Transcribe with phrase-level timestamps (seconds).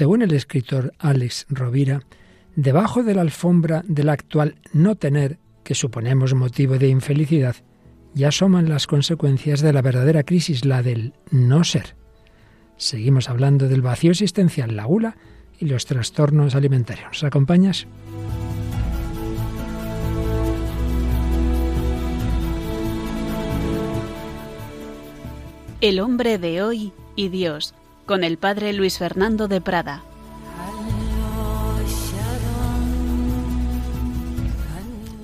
[0.00, 2.00] Según el escritor Alex Rovira,
[2.56, 7.54] debajo de la alfombra del actual no tener, que suponemos motivo de infelicidad,
[8.14, 11.96] ya asoman las consecuencias de la verdadera crisis, la del no ser.
[12.78, 15.18] Seguimos hablando del vacío existencial, la gula
[15.58, 17.08] y los trastornos alimentarios.
[17.08, 17.86] ¿Nos acompañas?
[25.82, 27.74] El hombre de hoy y Dios,
[28.10, 30.02] con el padre Luis Fernando de Prada.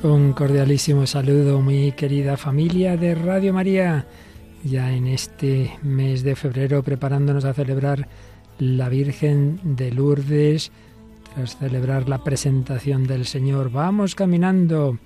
[0.05, 4.07] Un cordialísimo saludo, muy querida familia de Radio María.
[4.63, 8.07] Ya en este mes de febrero preparándonos a celebrar
[8.61, 10.71] la Virgen de Lourdes,
[11.35, 13.73] tras celebrar la presentación del Señor.
[13.73, 14.97] Vamos caminando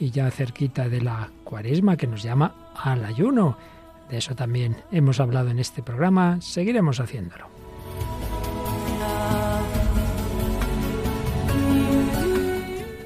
[0.00, 3.56] y ya cerquita de la cuaresma que nos llama al ayuno
[4.08, 7.48] de eso también hemos hablado en este programa, seguiremos haciéndolo.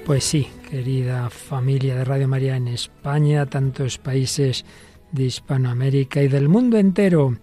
[0.04, 4.64] Pues sí, querida familia de Radio María en España, tantos países
[5.12, 7.36] de Hispanoamérica y del mundo entero,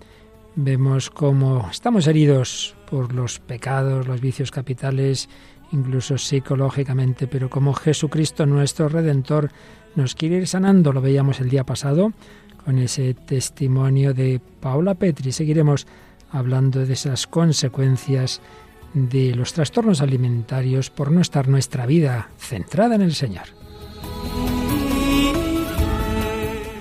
[0.56, 5.30] vemos cómo estamos heridos por los pecados, los vicios capitales,
[5.72, 9.52] incluso psicológicamente, pero como Jesucristo nuestro Redentor
[9.95, 12.12] nos quiere ir sanando, lo veíamos el día pasado
[12.64, 15.32] con ese testimonio de Paula Petri.
[15.32, 15.88] Seguiremos
[16.32, 18.42] hablando de esas consecuencias
[18.94, 23.46] de los trastornos alimentarios por no estar nuestra vida centrada en el Señor.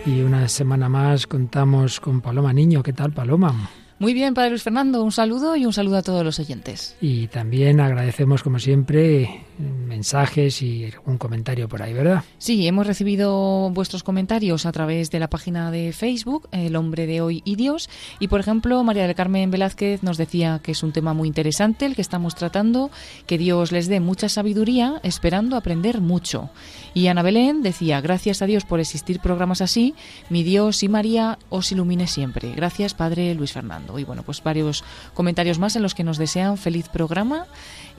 [0.07, 2.83] Y una semana más contamos con Paloma Niño.
[2.83, 3.69] ¿Qué tal, Paloma?
[4.01, 6.97] Muy bien, Padre Luis Fernando, un saludo y un saludo a todos los oyentes.
[7.01, 12.23] Y también agradecemos, como siempre, mensajes y algún comentario por ahí, ¿verdad?
[12.39, 17.21] Sí, hemos recibido vuestros comentarios a través de la página de Facebook, El hombre de
[17.21, 17.91] hoy y Dios.
[18.21, 21.85] Y, por ejemplo, María del Carmen Velázquez nos decía que es un tema muy interesante
[21.85, 22.93] el que estamos tratando,
[23.27, 26.51] que Dios les dé mucha sabiduría, esperando aprender mucho.
[26.95, 29.95] Y Ana Belén decía, gracias a Dios por existir programas así,
[30.31, 32.53] mi Dios y María os ilumine siempre.
[32.55, 33.88] Gracias, Padre Luis Fernando.
[33.97, 34.83] Y bueno, pues varios
[35.15, 37.47] comentarios más en los que nos desean feliz programa.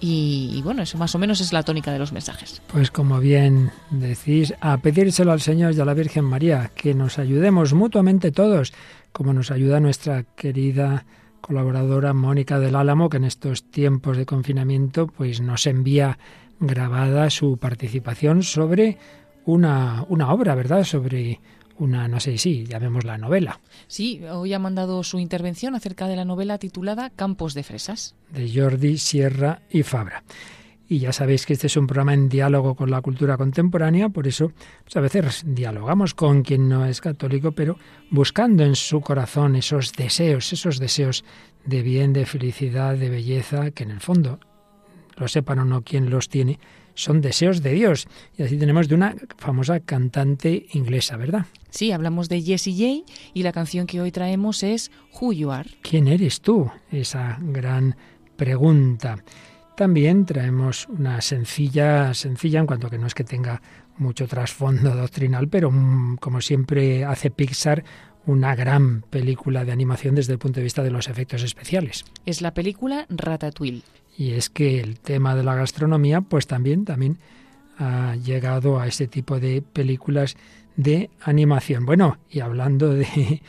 [0.02, 2.62] Y, bueno, eso más o menos es la tónica de los mensajes.
[2.68, 7.18] Pues como bien decís, a pedírselo al Señor y a la Virgen María, que nos
[7.20, 8.74] ayudemos mutuamente todos,
[9.12, 11.06] como nos ayuda nuestra querida
[11.42, 16.20] colaboradora Mónica del Álamo, que en estos tiempos de confinamiento pues nos envía
[16.60, 18.98] grabada su participación sobre
[19.46, 20.84] una, una obra, ¿verdad?
[20.84, 21.40] Sobre
[21.80, 23.60] una, no sé si la novela.
[23.88, 28.16] Sí, hoy ha mandado su intervención acerca de la novela titulada Campos de Fresas.
[28.32, 30.24] De Jordi Sierra y Fabra.
[30.88, 34.28] Y ya sabéis que este es un programa en diálogo con la cultura contemporánea, por
[34.28, 34.52] eso
[34.84, 37.78] pues a veces dialogamos con quien no es católico, pero
[38.10, 41.24] buscando en su corazón esos deseos, esos deseos
[41.64, 44.40] de bien, de felicidad, de belleza, que en el fondo,
[45.16, 46.60] lo sepan o no quien los tiene,
[47.00, 48.08] son deseos de Dios.
[48.38, 51.46] Y así tenemos de una famosa cantante inglesa, ¿verdad?
[51.70, 52.74] Sí, hablamos de Jessie
[53.06, 55.70] J y la canción que hoy traemos es Who You Are.
[55.82, 56.70] ¿Quién eres tú?
[56.92, 57.96] Esa gran
[58.36, 59.24] pregunta.
[59.76, 63.62] También traemos una sencilla, sencilla en cuanto a que no es que tenga
[63.98, 67.84] mucho trasfondo doctrinal, pero mm, como siempre hace Pixar,
[68.30, 72.06] una gran película de animación desde el punto de vista de los efectos especiales.
[72.28, 73.82] Es la película Ratatouille.
[74.16, 77.18] Y es que el tema de la gastronomía, pues también, también
[77.80, 80.38] ha llegado a ese tipo de películas
[80.76, 81.88] de animación.
[81.88, 83.42] Bueno, y hablando de,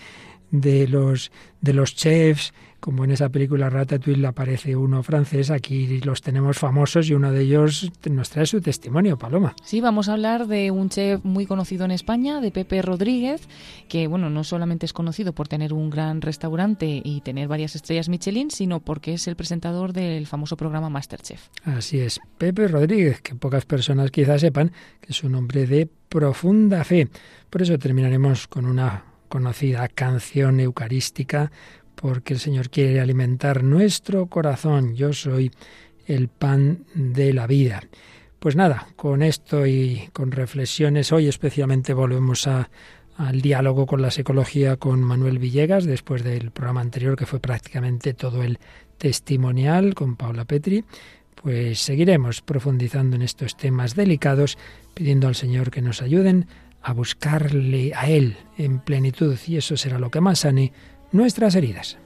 [0.51, 1.31] de los
[1.61, 7.09] de los chefs como en esa película Ratatouille aparece uno francés, aquí los tenemos famosos
[7.09, 9.55] y uno de ellos nos trae su testimonio, Paloma.
[9.63, 13.43] Sí, vamos a hablar de un chef muy conocido en España, de Pepe Rodríguez,
[13.89, 18.09] que bueno, no solamente es conocido por tener un gran restaurante y tener varias estrellas
[18.09, 21.49] Michelin, sino porque es el presentador del famoso programa Masterchef.
[21.65, 26.85] Así es, Pepe Rodríguez, que pocas personas quizás sepan que es un hombre de profunda
[26.85, 27.09] fe.
[27.51, 31.53] Por eso terminaremos con una conocida canción eucarística
[32.01, 34.95] porque el Señor quiere alimentar nuestro corazón.
[34.95, 35.51] Yo soy
[36.07, 37.83] el pan de la vida.
[38.39, 42.71] Pues nada, con esto y con reflexiones, hoy especialmente volvemos a,
[43.19, 48.15] al diálogo con la psicología con Manuel Villegas, después del programa anterior que fue prácticamente
[48.15, 48.59] todo el
[48.97, 50.85] testimonial con Paula Petri.
[51.43, 54.57] Pues seguiremos profundizando en estos temas delicados,
[54.95, 56.47] pidiendo al Señor que nos ayuden
[56.83, 60.73] a buscarle a Él en plenitud y eso será lo que más sane
[61.13, 61.97] nuestras heridas.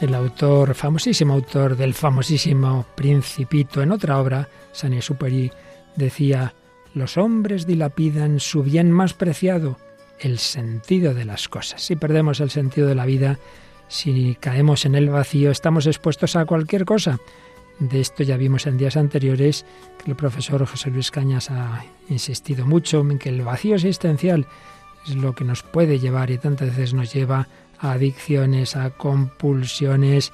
[0.00, 5.50] El autor, famosísimo autor del famosísimo Principito, en otra obra, San Superi
[5.98, 6.54] decía,
[6.94, 9.76] los hombres dilapidan su bien más preciado,
[10.20, 11.82] el sentido de las cosas.
[11.82, 13.38] Si perdemos el sentido de la vida,
[13.88, 17.18] si caemos en el vacío, estamos expuestos a cualquier cosa.
[17.78, 19.64] De esto ya vimos en días anteriores
[20.02, 24.46] que el profesor José Luis Cañas ha insistido mucho en que el vacío existencial
[25.06, 27.48] es lo que nos puede llevar y tantas veces nos lleva
[27.78, 30.32] a adicciones, a compulsiones,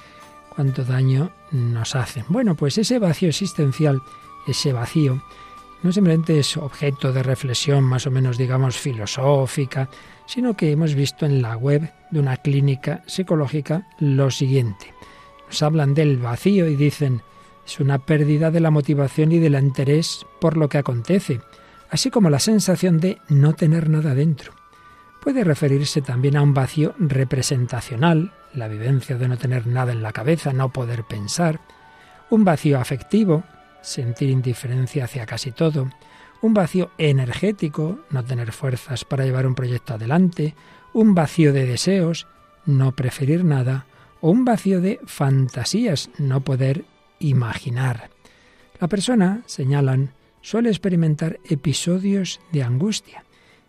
[0.55, 2.25] cuánto daño nos hacen.
[2.29, 4.01] Bueno, pues ese vacío existencial,
[4.47, 5.21] ese vacío,
[5.85, 9.87] no simplemente es objeto de reflexión más o menos, digamos, filosófica,
[10.25, 14.95] sino que hemos visto en la web de una clínica psicológica lo siguiente.
[15.47, 17.21] Nos hablan del vacío y dicen,
[17.67, 21.39] es una pérdida de la motivación y del interés por lo que acontece,
[21.91, 24.53] así como la sensación de no tener nada dentro.
[25.21, 30.13] Puede referirse también a un vacío representacional, la vivencia de no tener nada en la
[30.13, 31.59] cabeza, no poder pensar,
[32.31, 33.43] un vacío afectivo,
[33.85, 35.89] sentir indiferencia hacia casi todo,
[36.41, 40.55] un vacío energético, no tener fuerzas para llevar un proyecto adelante,
[40.93, 42.27] un vacío de deseos,
[42.65, 43.85] no preferir nada,
[44.21, 46.85] o un vacío de fantasías, no poder
[47.19, 48.09] imaginar.
[48.79, 50.11] La persona, señalan,
[50.41, 53.23] suele experimentar episodios de angustia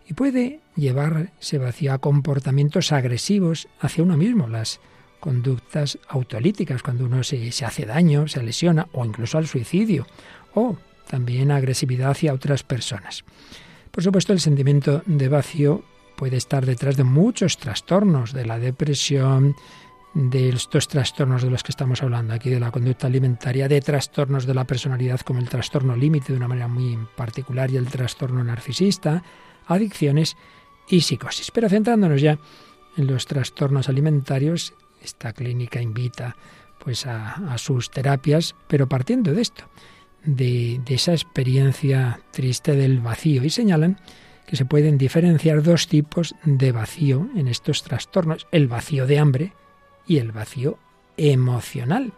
[0.08, 4.80] y puede llevarse vacío a comportamientos agresivos hacia uno mismo, las
[5.20, 10.06] conductas autolíticas, cuando uno se, se, hace daño, se lesiona, o incluso al suicidio,
[10.54, 10.76] o
[11.08, 13.24] también agresividad hacia otras personas.
[13.90, 15.82] Por supuesto, el sentimiento de vacío
[16.16, 19.54] puede estar detrás de muchos trastornos, de la depresión,
[20.14, 24.46] de estos trastornos de los que estamos hablando aquí, de la conducta alimentaria, de trastornos
[24.46, 28.42] de la personalidad como el trastorno límite de una manera muy particular y el trastorno
[28.42, 29.22] narcisista,
[29.66, 30.36] adicciones
[30.88, 31.50] y psicosis.
[31.50, 32.38] Pero centrándonos ya
[32.96, 34.72] en los trastornos alimentarios,
[35.02, 36.36] esta clínica invita
[36.78, 39.64] pues a, sus terapias, pero partiendo de esto,
[40.24, 43.98] de, de esa experiencia triste del vacío y señalan
[44.46, 49.52] que se pueden diferenciar dos tipos de vacío en estos trastornos, el vacío de hambre
[50.06, 50.78] y el vacío
[51.16, 52.12] emocional.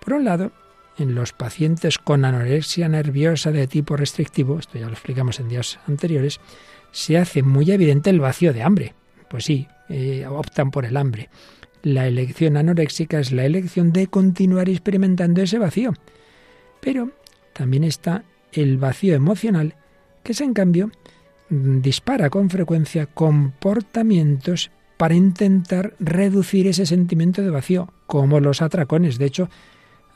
[0.00, 0.52] Por un lado,
[0.98, 5.78] en los pacientes con anorexia nerviosa de tipo restrictivo, esto ya lo explicamos en días
[5.86, 6.40] anteriores,
[6.92, 8.94] se hace muy evidente el vacío de hambre.
[9.28, 11.28] Pues sí, eh, optan por el hambre.
[11.82, 15.94] La elección anoréxica es la elección de continuar experimentando ese vacío.
[16.80, 17.10] Pero
[17.52, 19.74] también está el vacío emocional,
[20.22, 20.90] que es en cambio
[21.50, 29.18] dispara con frecuencia comportamientos para intentar reducir ese sentimiento de vacío, como los atracones.
[29.18, 29.48] De hecho,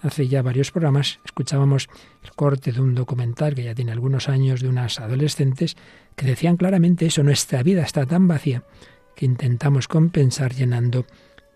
[0.03, 1.89] hace ya varios programas escuchábamos
[2.25, 5.77] el corte de un documental que ya tiene algunos años de unas adolescentes
[6.17, 8.65] que decían claramente eso, nuestra vida está tan vacía
[9.15, 11.07] que intentamos compensar llenando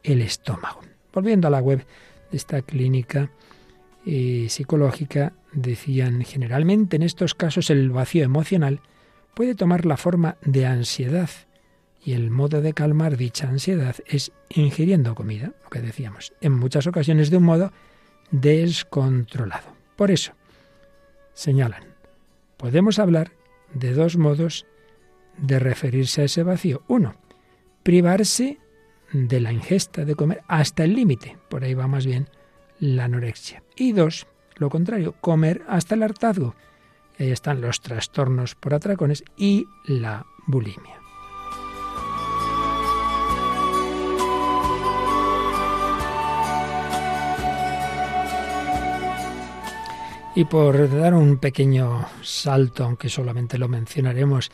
[0.07, 0.81] el estómago.
[1.13, 1.85] Volviendo a la web
[2.31, 3.31] de esta clínica
[4.05, 8.81] eh, psicológica, decían generalmente en estos casos el vacío emocional
[9.35, 11.29] puede tomar la forma de ansiedad
[12.05, 16.87] y el modo de calmar dicha ansiedad es ingiriendo comida, lo que decíamos, en muchas
[16.87, 17.73] ocasiones de un modo
[18.31, 19.75] descontrolado.
[19.97, 20.33] Por eso,
[21.33, 21.83] señalan,
[22.57, 23.33] podemos hablar
[23.75, 24.67] de dos modos
[25.37, 26.83] de referirse a ese vacío.
[26.87, 27.17] Uno,
[27.83, 28.59] privarse
[29.13, 32.29] de la ingesta de comer hasta el límite, por ahí va más bien
[32.79, 33.63] la anorexia.
[33.77, 34.27] Y dos,
[34.57, 36.55] lo contrario, comer hasta el hartazgo.
[37.19, 41.01] Ahí están los trastornos por atracones y la bulimia.
[50.35, 54.51] Y por dar un pequeño salto, aunque solamente lo mencionaremos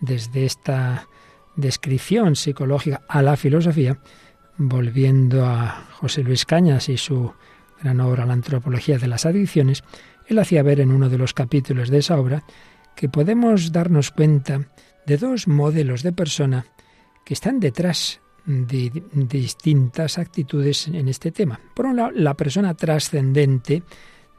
[0.00, 1.08] desde esta
[1.56, 3.98] descripción psicológica a la filosofía,
[4.56, 7.32] volviendo a José Luis Cañas y su
[7.82, 9.84] gran obra La antropología de las adicciones,
[10.26, 12.44] él hacía ver en uno de los capítulos de esa obra
[12.94, 14.68] que podemos darnos cuenta
[15.06, 16.66] de dos modelos de persona
[17.24, 21.60] que están detrás de, distintas actitudes en este tema.
[21.74, 23.82] Por un lado, la persona trascendente,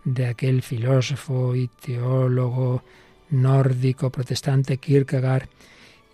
[0.04, 2.84] de aquel filósofo y teólogo
[3.30, 5.50] nórdico protestante Kierkegaard.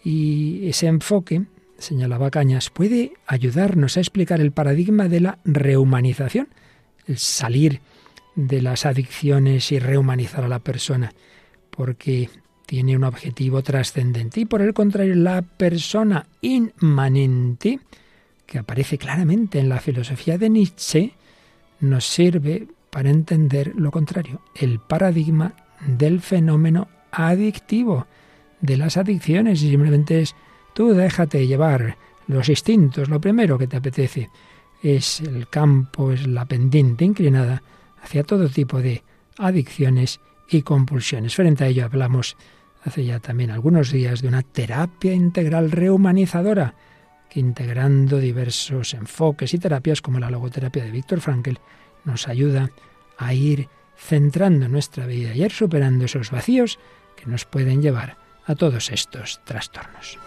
[0.03, 1.43] Y ese enfoque,
[1.77, 6.49] señalaba Cañas, puede ayudarnos a explicar el paradigma de la rehumanización,
[7.07, 7.81] el salir
[8.35, 11.13] de las adicciones y rehumanizar a la persona,
[11.69, 12.29] porque
[12.65, 14.41] tiene un objetivo trascendente.
[14.41, 17.79] Y por el contrario, la persona inmanente,
[18.45, 21.13] que aparece claramente en la filosofía de Nietzsche,
[21.79, 25.55] nos sirve para entender lo contrario, el paradigma
[25.85, 28.07] del fenómeno adictivo,
[28.63, 30.35] de las adicciones, y simplemente es
[30.73, 34.29] tú déjate llevar los instintos, lo primero que te apetece,
[34.81, 37.61] es el campo, es la pendiente inclinada
[38.01, 39.03] hacia todo tipo de
[39.37, 41.35] adicciones y compulsiones.
[41.35, 42.37] Frente a ello hablamos
[42.83, 46.73] hace ya también algunos días de una terapia integral rehumanizadora,
[47.29, 51.55] que integrando diversos enfoques y terapias como la logoterapia de Víctor Frankl
[52.05, 52.71] nos ayuda
[53.17, 53.67] a ir
[53.97, 56.79] centrando nuestra vida y ir superando esos vacíos
[57.17, 60.17] que nos pueden llevar a todos estos trastornos.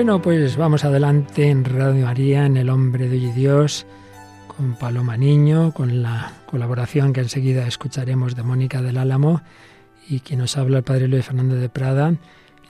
[0.00, 3.84] Bueno, pues vamos adelante en Radio María, en El Hombre de Hoy Dios,
[4.46, 9.42] con Paloma Niño, con la colaboración que enseguida escucharemos de Mónica del Álamo
[10.08, 12.14] y quien nos habla el Padre Luis Fernando de Prada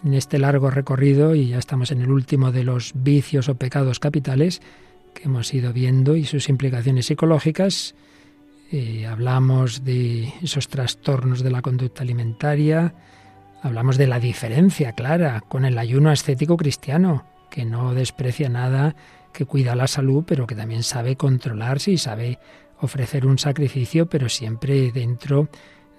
[0.05, 4.01] en este largo recorrido y ya estamos en el último de los vicios o pecados
[4.01, 4.61] capitales
[5.15, 7.95] que hemos ido viendo y sus implicaciones psicológicas.
[8.73, 12.93] Eh, hablamos de esos trastornos de la conducta alimentaria,
[13.63, 18.97] Hablamos de la diferencia clara con el ayuno ascético cristiano, que no desprecia nada,
[19.35, 22.39] que cuida la salud, pero que también sabe controlarse y sabe
[22.81, 25.49] ofrecer un sacrificio, pero siempre dentro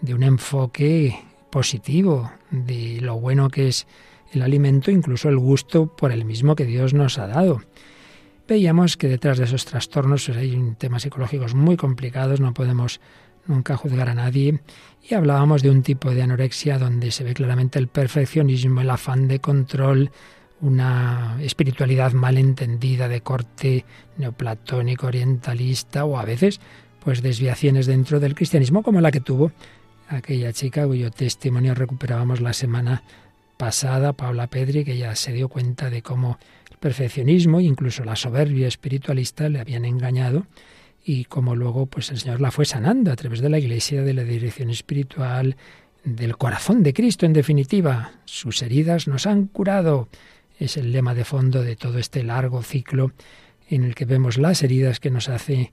[0.01, 1.19] de un enfoque
[1.51, 3.85] positivo, de lo bueno que es
[4.33, 7.61] el alimento, incluso el gusto por el mismo que Dios nos ha dado.
[8.47, 12.99] Veíamos que detrás de esos trastornos hay temas psicológicos muy complicados, no podemos
[13.47, 14.59] nunca juzgar a nadie.
[15.07, 19.27] Y hablábamos de un tipo de anorexia donde se ve claramente el perfeccionismo, el afán
[19.27, 20.11] de control,
[20.61, 23.83] una espiritualidad mal entendida de corte
[24.17, 26.59] neoplatónico, orientalista o a veces
[27.03, 29.51] pues desviaciones dentro del cristianismo como la que tuvo
[30.07, 33.01] aquella chica cuyo testimonio recuperábamos la semana
[33.57, 36.37] pasada, Paula Pedri, que ya se dio cuenta de cómo
[36.69, 40.45] el perfeccionismo incluso la soberbia espiritualista le habían engañado
[41.03, 44.13] y como luego pues el Señor la fue sanando a través de la Iglesia, de
[44.13, 45.55] la dirección espiritual,
[46.03, 48.13] del corazón de Cristo en definitiva.
[48.25, 50.07] Sus heridas nos han curado.
[50.59, 53.11] Es el lema de fondo de todo este largo ciclo
[53.69, 55.71] en el que vemos las heridas que nos hace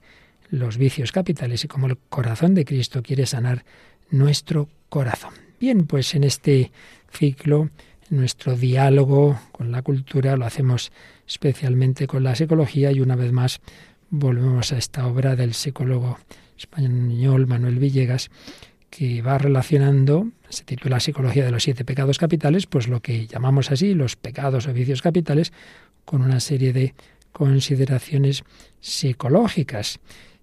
[0.51, 3.65] los vicios capitales y como el corazón de Cristo quiere sanar
[4.11, 5.35] nuestro corazón.
[5.61, 6.73] Bien, pues en este
[7.11, 7.71] ciclo,
[8.11, 10.93] nuestro diálogo con la cultura lo hacemos
[11.27, 13.61] especialmente con la psicología y una vez más
[14.11, 16.19] volvemos a esta obra del psicólogo
[16.57, 18.31] español Manuel Villegas,
[18.91, 23.71] que va relacionando, se titula Psicología de los siete pecados capitales, pues lo que llamamos
[23.71, 25.53] así los pecados o vicios capitales,
[26.05, 26.95] con una serie de
[27.33, 28.45] consideraciones
[28.81, 30.01] psicológicas.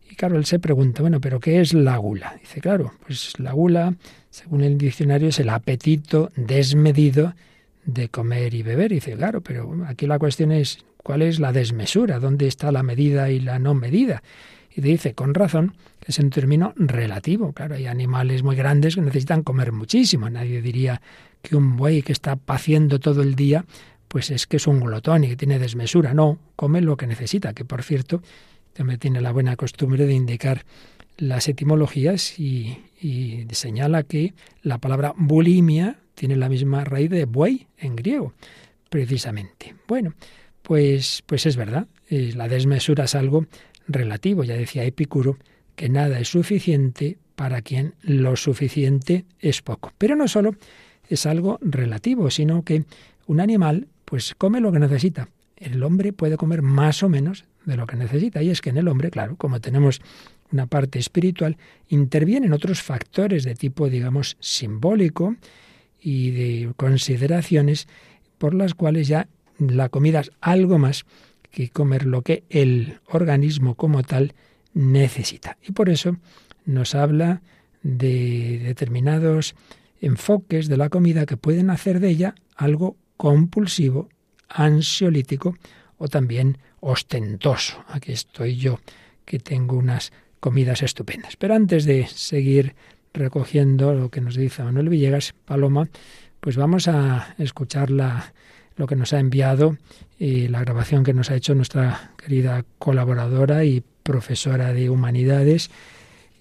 [0.09, 2.37] Y claro, él se pregunta, bueno, pero ¿qué es la gula?
[2.39, 3.95] Dice, claro, pues la gula,
[4.29, 7.33] según el diccionario, es el apetito desmedido
[7.83, 8.91] de comer y beber.
[8.91, 12.17] Dice, claro, pero aquí la cuestión es ¿Cuál es la desmesura?
[12.17, 14.23] ¿Dónde está la medida y la no medida?
[14.75, 17.53] Y dice, con razón, que es un término relativo.
[17.53, 20.27] Claro, hay animales muy grandes que necesitan comer muchísimo.
[20.31, 21.03] Nadie diría
[21.43, 23.65] que un buey que está paciendo todo el día,
[24.07, 26.15] pues es que es un glotón y que tiene desmesura.
[26.15, 28.23] No, come lo que necesita, que por cierto,
[28.73, 30.65] también tiene la buena costumbre de indicar
[31.17, 34.33] las etimologías y, y señala que
[34.63, 38.33] la palabra bulimia tiene la misma raíz de buey en griego,
[38.89, 39.75] precisamente.
[39.87, 40.15] Bueno,
[40.65, 43.45] pues, pues es verdad, eh, la desmesura es algo
[43.87, 44.43] relativo.
[44.43, 45.37] Ya decía Epicuro
[45.75, 49.93] que nada es suficiente para quien lo suficiente es poco.
[49.99, 50.55] Pero no solo
[51.07, 52.83] es algo relativo, sino que
[53.27, 55.29] un animal pues come lo que necesita.
[55.55, 58.41] El hombre puede comer más o menos de lo que necesita.
[58.41, 60.01] Y es que en el hombre, claro, como tenemos
[60.51, 61.57] una parte espiritual,
[61.89, 65.35] intervienen otros factores de tipo, digamos, simbólico
[66.01, 67.87] y de consideraciones
[68.39, 71.05] por las cuales ya la comida es algo más
[71.51, 74.33] que comer lo que el organismo como tal
[74.73, 75.57] necesita.
[75.61, 76.17] Y por eso
[76.65, 77.41] nos habla
[77.81, 79.55] de determinados
[80.01, 84.09] enfoques de la comida que pueden hacer de ella algo compulsivo,
[84.49, 85.55] ansiolítico
[85.97, 87.83] o también ostentoso.
[87.87, 88.79] Aquí estoy yo,
[89.23, 91.37] que tengo unas comidas estupendas.
[91.37, 92.75] Pero antes de seguir
[93.13, 95.87] recogiendo lo que nos dice Manuel Villegas, Paloma,
[96.39, 98.33] pues vamos a escuchar la
[98.75, 99.77] lo que nos ha enviado
[100.19, 105.71] y la grabación que nos ha hecho nuestra querida colaboradora y profesora de humanidades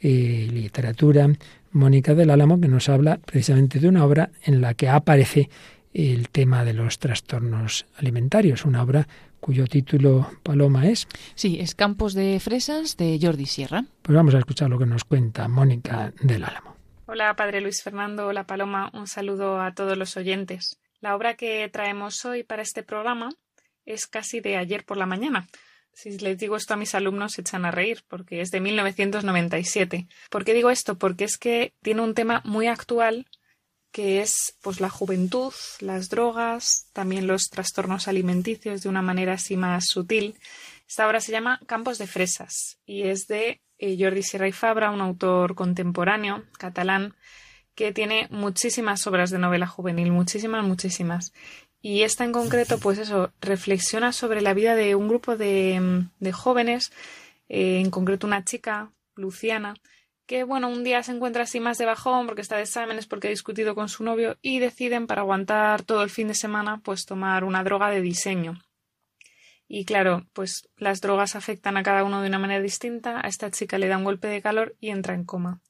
[0.00, 1.28] y literatura,
[1.72, 5.48] Mónica del Álamo, que nos habla precisamente de una obra en la que aparece
[5.92, 9.08] el tema de los trastornos alimentarios, una obra
[9.40, 11.06] cuyo título Paloma es.
[11.34, 13.84] Sí, es Campos de Fresas de Jordi Sierra.
[14.02, 16.74] Pues vamos a escuchar lo que nos cuenta Mónica del Álamo.
[17.06, 18.26] Hola, Padre Luis Fernando.
[18.26, 18.90] Hola, Paloma.
[18.94, 20.78] Un saludo a todos los oyentes.
[21.04, 23.28] La obra que traemos hoy para este programa
[23.84, 25.46] es casi de ayer por la mañana.
[25.92, 30.08] Si les digo esto a mis alumnos se echan a reír porque es de 1997.
[30.30, 30.96] ¿Por qué digo esto?
[30.96, 33.26] Porque es que tiene un tema muy actual
[33.92, 39.58] que es pues la juventud, las drogas, también los trastornos alimenticios de una manera así
[39.58, 40.38] más sutil.
[40.88, 44.90] Esta obra se llama Campos de Fresas y es de eh, Jordi Sierra y Fabra,
[44.90, 47.14] un autor contemporáneo catalán
[47.74, 51.32] que tiene muchísimas obras de novela juvenil, muchísimas, muchísimas.
[51.80, 56.92] Y esta en concreto, pues eso, reflexiona sobre la vida de un grupo de, jóvenes,
[57.48, 59.74] eh, en concreto una chica, Luciana,
[60.26, 63.28] que bueno, un día se encuentra así más de bajón porque está de exámenes, porque
[63.28, 67.04] ha discutido con su novio y deciden para aguantar todo el fin de semana pues
[67.04, 68.58] tomar una droga de diseño.
[69.68, 73.50] Y claro, pues las drogas afectan a cada uno de una manera distinta, a esta
[73.50, 75.60] chica le da un golpe de calor y entra en coma.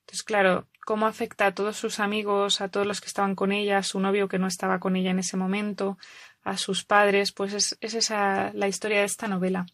[0.00, 3.78] Entonces, claro, cómo afecta a todos sus amigos, a todos los que estaban con ella,
[3.78, 5.98] a su novio que no estaba con ella en ese momento,
[6.42, 9.66] a sus padres, pues es, es esa la historia de esta novela.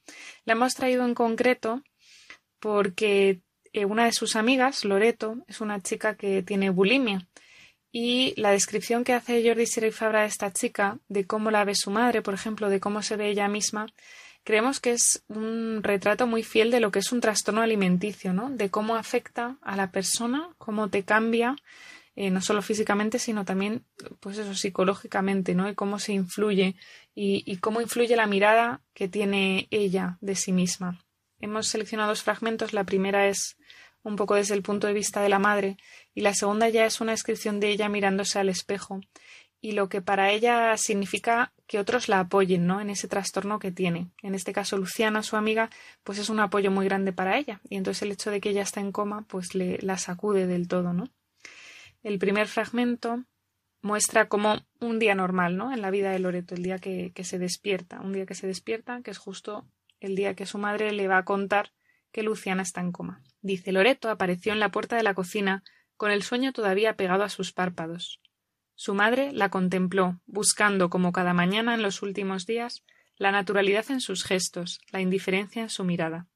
[0.45, 1.83] La hemos traído en concreto
[2.61, 3.41] porque
[3.73, 7.27] eh, una de sus amigas, Loreto, es una chica que tiene bulimia.
[7.93, 11.75] Y la descripción que hace Jordi Sierra Fabra de esta chica, de cómo la ve
[11.75, 13.87] su madre, por ejemplo, de cómo se ve ella misma,
[14.51, 18.51] creemos que es un retrato muy fiel de lo que es un trastorno alimenticio, ¿no?
[18.51, 21.55] De cómo afecta a la persona, cómo te cambia,
[22.17, 23.85] eh, no solo físicamente, sino también,
[24.19, 25.69] pues eso, psicológicamente, ¿no?
[25.69, 26.75] Y cómo se influye
[27.15, 31.01] y, y cómo influye la mirada que tiene ella de sí misma.
[31.39, 32.73] Hemos seleccionado dos fragmentos.
[32.73, 33.57] La primera es
[34.03, 35.77] un poco desde el punto de vista de la madre
[36.13, 39.01] y la segunda ya es una descripción de ella mirándose al espejo
[39.61, 42.81] y lo que para ella significa que otros la apoyen, ¿no?
[42.81, 44.09] En ese trastorno que tiene.
[44.25, 45.71] En este caso, Luciana, su amiga,
[46.03, 47.61] pues es un apoyo muy grande para ella.
[47.69, 50.67] Y entonces el hecho de que ella está en coma, pues le la sacude del
[50.67, 51.11] todo, ¿no?
[52.03, 53.23] El primer fragmento
[53.83, 55.73] muestra como un día normal, ¿no?
[55.73, 58.49] En la vida de Loreto, el día que, que se despierta, un día que se
[58.49, 59.65] despierta, que es justo
[60.01, 61.71] el día que su madre le va a contar
[62.11, 63.23] que Luciana está en coma.
[63.43, 65.63] Dice Loreto apareció en la puerta de la cocina
[65.97, 68.19] con el sueño todavía pegado a sus párpados.
[68.83, 72.83] Su madre la contempló, buscando, como cada mañana en los últimos días,
[73.19, 76.29] la naturalidad en sus gestos, la indiferencia en su mirada.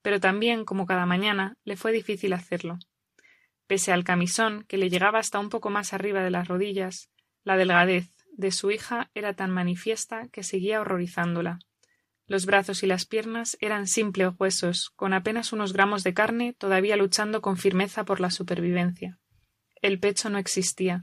[0.00, 2.78] Pero también, como cada mañana, le fue difícil hacerlo.
[3.66, 7.10] Pese al camisón, que le llegaba hasta un poco más arriba de las rodillas,
[7.42, 11.58] la delgadez de su hija era tan manifiesta que seguía horrorizándola.
[12.26, 16.96] Los brazos y las piernas eran simples huesos, con apenas unos gramos de carne todavía
[16.96, 19.18] luchando con firmeza por la supervivencia.
[19.82, 21.02] El pecho no existía,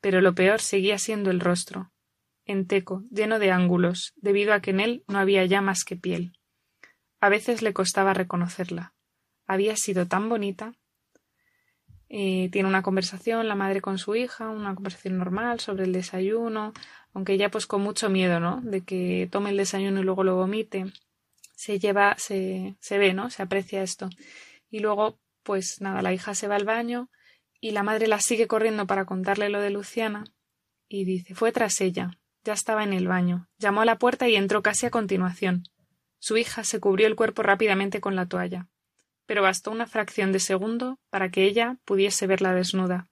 [0.00, 1.92] pero lo peor seguía siendo el rostro,
[2.44, 6.32] enteco, lleno de ángulos, debido a que en él no había ya más que piel.
[7.20, 8.94] A veces le costaba reconocerla.
[9.46, 10.72] Había sido tan bonita.
[12.08, 16.72] Eh, tiene una conversación la madre con su hija, una conversación normal sobre el desayuno,
[17.12, 18.60] aunque ya pues con mucho miedo, ¿no?
[18.62, 20.86] De que tome el desayuno y luego lo vomite.
[21.54, 23.30] Se lleva, se, se ve, ¿no?
[23.30, 24.08] Se aprecia esto.
[24.70, 27.10] Y luego, pues nada, la hija se va al baño
[27.60, 30.24] y la madre la sigue corriendo para contarle lo de Luciana
[30.88, 32.10] y dice fue tras ella.
[32.42, 33.48] Ya estaba en el baño.
[33.58, 35.64] Llamó a la puerta y entró casi a continuación.
[36.18, 38.68] Su hija se cubrió el cuerpo rápidamente con la toalla.
[39.26, 43.08] Pero bastó una fracción de segundo para que ella pudiese verla desnuda.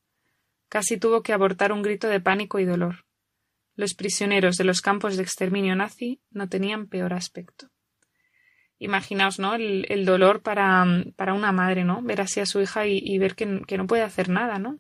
[0.68, 3.04] Casi tuvo que abortar un grito de pánico y dolor.
[3.76, 7.68] Los prisioneros de los campos de exterminio nazi no tenían peor aspecto.
[8.78, 9.54] Imaginaos, ¿no?
[9.54, 10.86] El, dolor para,
[11.16, 12.00] para, una madre, ¿no?
[12.02, 14.78] Ver así a su hija y, ver que, no puede hacer nada, ¿no?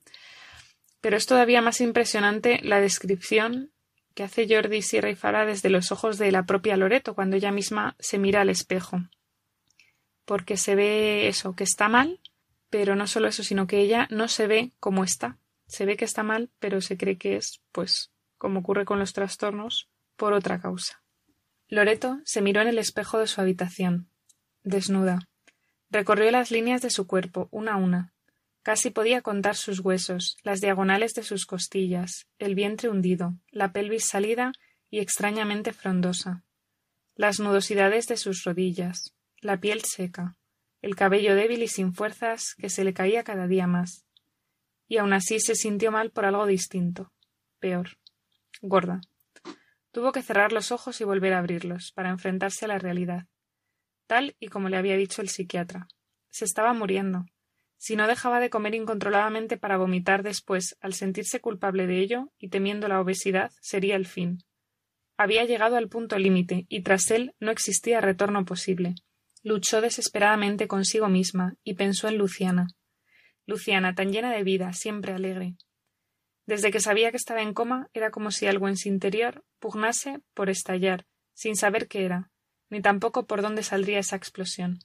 [1.00, 3.72] Pero es todavía más impresionante la descripción
[4.14, 7.52] que hace Jordi Sierra y Fara desde los ojos de la propia Loreto cuando ella
[7.52, 9.00] misma se mira al espejo.
[10.24, 12.20] Porque se ve eso, que está mal,
[12.70, 15.38] pero no solo eso, sino que ella no se ve como está.
[15.66, 19.12] Se ve que está mal, pero se cree que es, pues, como ocurre con los
[19.12, 21.02] trastornos, por otra causa.
[21.68, 24.08] Loreto se miró en el espejo de su habitación,
[24.62, 25.28] desnuda.
[25.90, 28.12] Recorrió las líneas de su cuerpo, una a una.
[28.62, 34.06] Casi podía contar sus huesos, las diagonales de sus costillas, el vientre hundido, la pelvis
[34.06, 34.52] salida
[34.90, 36.42] y extrañamente frondosa,
[37.14, 40.36] las nudosidades de sus rodillas, la piel seca,
[40.82, 44.04] el cabello débil y sin fuerzas que se le caía cada día más.
[44.86, 47.12] Y aun así se sintió mal por algo distinto,
[47.58, 47.98] peor
[48.60, 49.00] gorda.
[49.90, 53.26] Tuvo que cerrar los ojos y volver a abrirlos, para enfrentarse a la realidad.
[54.06, 55.88] Tal y como le había dicho el psiquiatra.
[56.30, 57.24] Se estaba muriendo.
[57.76, 62.48] Si no dejaba de comer incontroladamente para vomitar después, al sentirse culpable de ello y
[62.48, 64.38] temiendo la obesidad, sería el fin.
[65.16, 68.94] Había llegado al punto límite, y tras él no existía retorno posible.
[69.42, 72.66] Luchó desesperadamente consigo misma, y pensó en Luciana.
[73.46, 75.56] Luciana, tan llena de vida, siempre alegre.
[76.48, 80.20] Desde que sabía que estaba en coma, era como si algo en su interior pugnase
[80.32, 82.30] por estallar, sin saber qué era,
[82.70, 84.78] ni tampoco por dónde saldría esa explosión.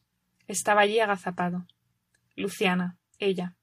[0.46, 1.66] Estaba allí agazapado.
[2.36, 3.56] Luciana, ella.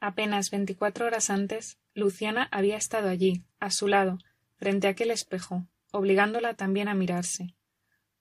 [0.00, 4.16] Apenas veinticuatro horas antes, Luciana había estado allí, a su lado,
[4.56, 7.54] frente a aquel espejo, obligándola también a mirarse.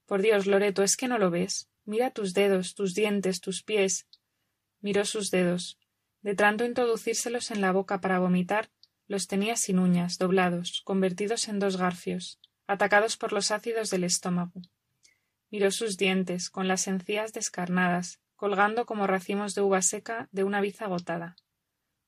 [0.08, 1.70] Por Dios, Loreto, ¿es que no lo ves?
[1.86, 4.08] Mira tus dedos, tus dientes, tus pies.
[4.82, 5.80] Miró sus dedos.
[6.22, 8.70] De tanto introducírselos en la boca para vomitar,
[9.12, 14.62] los tenía sin uñas, doblados, convertidos en dos garfios, atacados por los ácidos del estómago.
[15.50, 20.62] Miró sus dientes, con las encías descarnadas, colgando como racimos de uva seca de una
[20.62, 21.36] biza agotada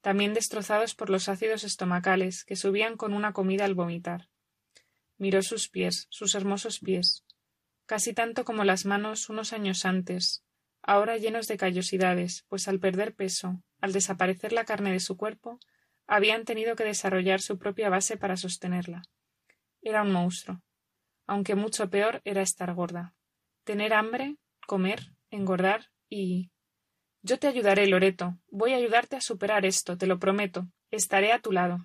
[0.04, 4.28] también destrozados por los ácidos estomacales que subían con una comida al vomitar.
[5.18, 7.24] Miró sus pies, sus hermosos pies,
[7.86, 10.44] casi tanto como las manos unos años antes,
[10.82, 15.58] ahora llenos de callosidades, pues al perder peso, al desaparecer la carne de su cuerpo,
[16.16, 19.02] habían tenido que desarrollar su propia base para sostenerla.
[19.82, 20.62] Era un monstruo.
[21.26, 23.16] Aunque mucho peor era estar gorda.
[23.64, 24.36] Tener hambre,
[24.68, 26.52] comer, engordar y
[27.24, 28.38] yo te ayudaré, Loreto.
[28.52, 30.68] Voy a ayudarte a superar esto, te lo prometo.
[30.92, 31.84] Estaré a tu lado.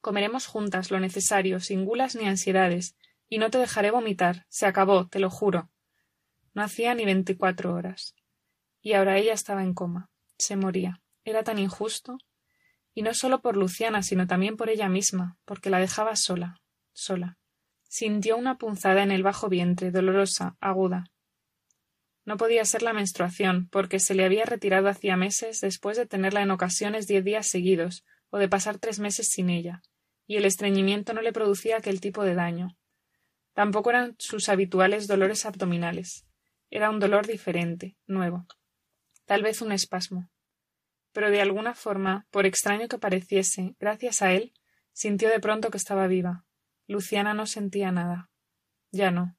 [0.00, 2.96] Comeremos juntas lo necesario, sin gulas ni ansiedades,
[3.28, 4.46] y no te dejaré vomitar.
[4.48, 5.70] Se acabó, te lo juro.
[6.54, 8.16] No hacía ni veinticuatro horas.
[8.80, 10.10] Y ahora ella estaba en coma.
[10.38, 11.02] Se moría.
[11.24, 12.18] Era tan injusto.
[12.94, 16.60] Y no solo por Luciana, sino también por ella misma, porque la dejaba sola,
[16.92, 17.38] sola.
[17.88, 21.04] Sintió una punzada en el bajo vientre, dolorosa, aguda.
[22.24, 26.42] No podía ser la menstruación, porque se le había retirado hacía meses después de tenerla
[26.42, 29.82] en ocasiones diez días seguidos, o de pasar tres meses sin ella,
[30.26, 32.76] y el estreñimiento no le producía aquel tipo de daño.
[33.52, 36.24] Tampoco eran sus habituales dolores abdominales.
[36.70, 38.46] Era un dolor diferente, nuevo.
[39.24, 40.30] Tal vez un espasmo.
[41.12, 44.52] Pero de alguna forma, por extraño que pareciese, gracias a él,
[44.92, 46.44] sintió de pronto que estaba viva.
[46.86, 48.30] Luciana no sentía nada.
[48.92, 49.36] Ya no.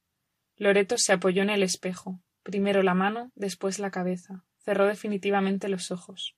[0.58, 4.44] Loreto se apoyó en el espejo, Primero la mano, después la cabeza.
[4.58, 6.36] Cerró definitivamente los ojos.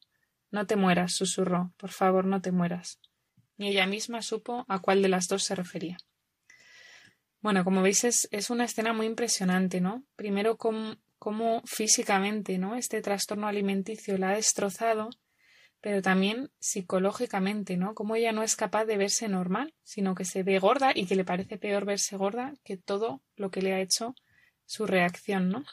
[0.52, 1.74] No te mueras, susurró.
[1.78, 3.00] Por favor, no te mueras.
[3.58, 5.98] Ni ella misma supo a cuál de las dos se refería.
[7.42, 10.06] Bueno, como veis, es, es una escena muy impresionante, ¿no?
[10.16, 12.76] Primero, cómo, físicamente, ¿no?
[12.76, 15.10] Este trastorno alimenticio la ha destrozado,
[15.84, 17.94] pero también psicológicamente, ¿no?
[17.94, 21.18] Cómo ella no es capaz de verse normal, sino que se ve gorda y que
[21.18, 24.16] le parece peor verse gorda que todo lo que le ha hecho
[24.66, 25.66] su reacción, ¿no?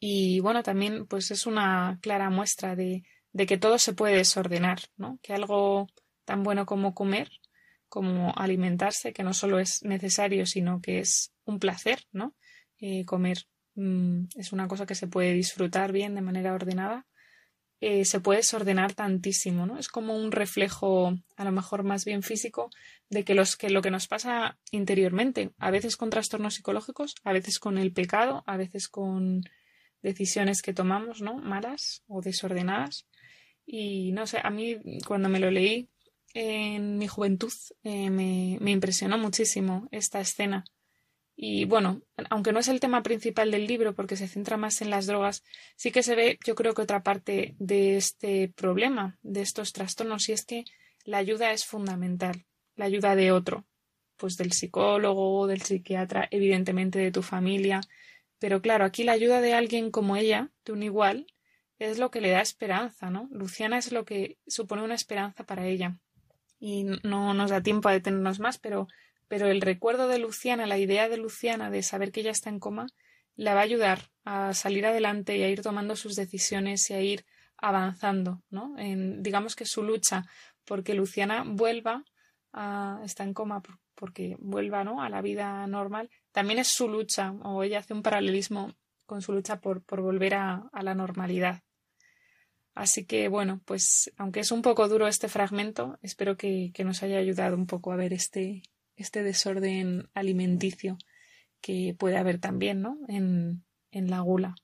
[0.00, 4.80] Y bueno, también pues es una clara muestra de, de que todo se puede desordenar,
[4.96, 5.20] ¿no?
[5.22, 5.86] Que algo
[6.24, 7.30] tan bueno como comer,
[7.88, 12.34] como alimentarse, que no solo es necesario, sino que es un placer, ¿no?
[12.78, 17.06] Eh, comer mm, es una cosa que se puede disfrutar bien de manera ordenada,
[17.80, 19.78] eh, se puede desordenar tantísimo, ¿no?
[19.78, 22.68] Es como un reflejo, a lo mejor más bien físico,
[23.08, 27.32] de que, los, que lo que nos pasa interiormente, a veces con trastornos psicológicos, a
[27.32, 29.42] veces con el pecado, a veces con
[30.02, 31.38] decisiones que tomamos, ¿no?
[31.38, 33.06] Malas o desordenadas.
[33.64, 35.88] Y no sé, a mí cuando me lo leí
[36.34, 40.64] en mi juventud eh, me, me impresionó muchísimo esta escena.
[41.42, 44.90] Y bueno, aunque no es el tema principal del libro porque se centra más en
[44.90, 45.42] las drogas,
[45.74, 50.28] sí que se ve, yo creo que otra parte de este problema, de estos trastornos,
[50.28, 50.64] y es que
[51.02, 52.44] la ayuda es fundamental,
[52.76, 53.64] la ayuda de otro,
[54.18, 57.80] pues del psicólogo, del psiquiatra, evidentemente de tu familia,
[58.38, 61.26] pero claro, aquí la ayuda de alguien como ella, de un igual,
[61.78, 63.30] es lo que le da esperanza, ¿no?
[63.32, 65.96] Luciana es lo que supone una esperanza para ella.
[66.58, 68.88] Y no nos da tiempo a detenernos más, pero,
[69.30, 72.58] pero el recuerdo de Luciana, la idea de Luciana de saber que ella está en
[72.58, 72.88] coma,
[73.36, 77.00] la va a ayudar a salir adelante y a ir tomando sus decisiones y a
[77.00, 77.24] ir
[77.56, 78.76] avanzando, ¿no?
[78.76, 80.24] En, digamos que su lucha
[80.64, 82.04] porque Luciana vuelva
[82.52, 83.62] a, está en coma
[83.94, 85.00] porque vuelva, ¿no?
[85.00, 88.74] A la vida normal, también es su lucha, o ella hace un paralelismo
[89.06, 91.62] con su lucha por, por volver a, la normalidad.
[92.74, 97.18] Así que bueno, pues aunque es un poco duro este fragmento, espero que nos haya
[97.18, 98.62] ayudado un poco a ver este,
[99.02, 100.98] este desorden alimenticio
[101.60, 102.96] que puede haber también ¿no?
[103.08, 104.54] en, en la gula.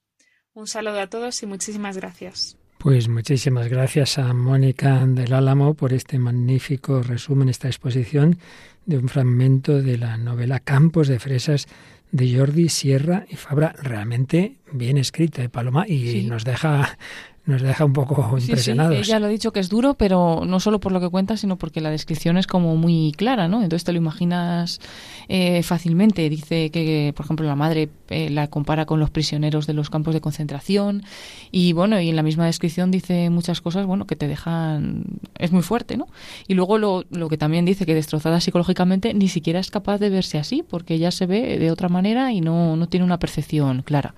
[0.55, 2.57] Un saludo a todos y muchísimas gracias.
[2.79, 8.38] Pues muchísimas gracias a Mónica del Álamo por este magnífico resumen, esta exposición
[8.85, 11.66] de un fragmento de la novela Campos de Fresas
[12.12, 16.99] de Jordi Sierra y Fabra, realmente bien escrita de ¿eh, Paloma, y nos deja
[17.46, 18.94] nos deja un poco impresionados.
[18.94, 21.37] Sí, ella lo ha dicho que es duro, pero no solo por lo que cuenta,
[21.37, 23.62] sino porque la descripción es como muy clara, ¿no?
[23.62, 24.80] Entonces te lo imaginas
[25.28, 26.28] eh, fácilmente.
[26.28, 30.12] Dice que, por ejemplo, la madre eh, la compara con los prisioneros de los campos
[30.12, 31.04] de concentración
[31.52, 35.04] y, bueno, y en la misma descripción dice muchas cosas, bueno, que te dejan...
[35.38, 36.09] es muy fuerte, ¿no?
[36.48, 40.11] Y luego lo, lo que también dice que destrozada psicológicamente ni siquiera es capaz de
[40.11, 43.82] verse así, porque ella se ve de otra manera y no, no tiene una percepción
[43.82, 44.14] clara.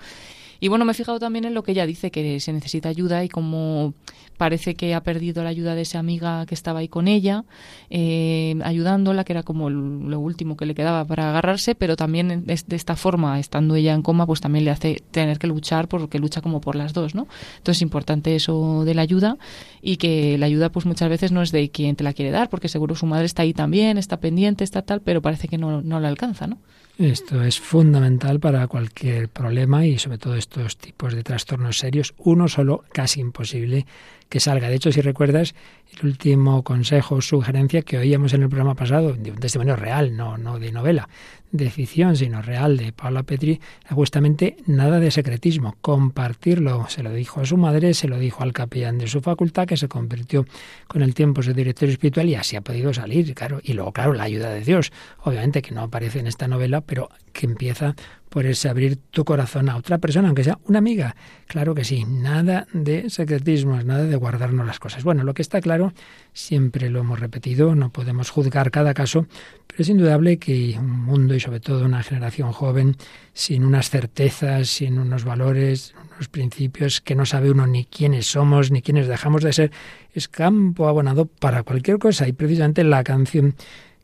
[0.60, 3.24] Y bueno, me he fijado también en lo que ella dice, que se necesita ayuda
[3.24, 3.94] y como
[4.38, 7.44] parece que ha perdido la ayuda de esa amiga que estaba ahí con ella,
[7.90, 12.76] eh, ayudándola, que era como lo último que le quedaba para agarrarse, pero también de
[12.76, 16.40] esta forma, estando ella en coma, pues también le hace tener que luchar porque lucha
[16.40, 17.26] como por las dos, ¿no?
[17.58, 19.36] Entonces es importante eso de la ayuda
[19.82, 22.48] y que la ayuda pues muchas veces no es de quien te la quiere dar,
[22.48, 25.82] porque seguro su madre está ahí también, está pendiente, está tal, pero parece que no,
[25.82, 26.58] no la alcanza, ¿no?
[26.98, 32.12] Esto es fundamental para cualquier problema y sobre todo estos tipos de trastornos serios.
[32.18, 33.86] Uno solo casi imposible
[34.28, 34.68] que salga.
[34.68, 35.54] De hecho, si recuerdas,
[35.98, 40.16] el último consejo o sugerencia que oíamos en el programa pasado, de un testimonio real,
[40.16, 41.08] no, no de novela,
[41.50, 43.60] de ficción, sino real, de Paula Petri,
[43.90, 46.86] justamente nada de secretismo, compartirlo.
[46.88, 49.76] Se lo dijo a su madre, se lo dijo al capellán de su facultad, que
[49.76, 50.44] se convirtió
[50.88, 53.60] con el tiempo en su director espiritual y así ha podido salir, claro.
[53.62, 57.08] Y luego, claro, la ayuda de Dios, obviamente que no aparece en esta novela, pero
[57.32, 57.94] que empieza
[58.28, 61.16] por abrir tu corazón a otra persona, aunque sea una amiga.
[61.46, 65.04] Claro que sí, nada de secretismos, nada de guardarnos las cosas.
[65.04, 65.92] Bueno, lo que está claro,
[66.32, 69.26] siempre lo hemos repetido, no podemos juzgar cada caso,
[69.66, 72.96] pero es indudable que un mundo y sobre todo una generación joven
[73.32, 78.70] sin unas certezas, sin unos valores, unos principios que no sabe uno ni quiénes somos,
[78.70, 79.72] ni quiénes dejamos de ser,
[80.12, 82.28] es campo abonado para cualquier cosa.
[82.28, 83.54] Y precisamente la canción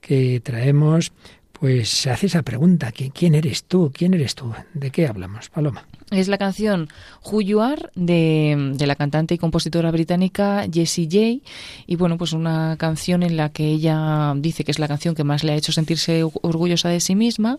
[0.00, 1.12] que traemos
[1.58, 3.92] pues se hace esa pregunta, ¿quién eres tú?
[3.94, 4.52] ¿Quién eres tú?
[4.74, 5.86] ¿De qué hablamos, Paloma?
[6.14, 6.88] Es la canción
[7.24, 11.50] Who You Are de, de, la cantante y compositora británica Jessie J.
[11.88, 15.24] Y bueno, pues una canción en la que ella dice que es la canción que
[15.24, 17.56] más le ha hecho sentirse orgullosa de sí misma,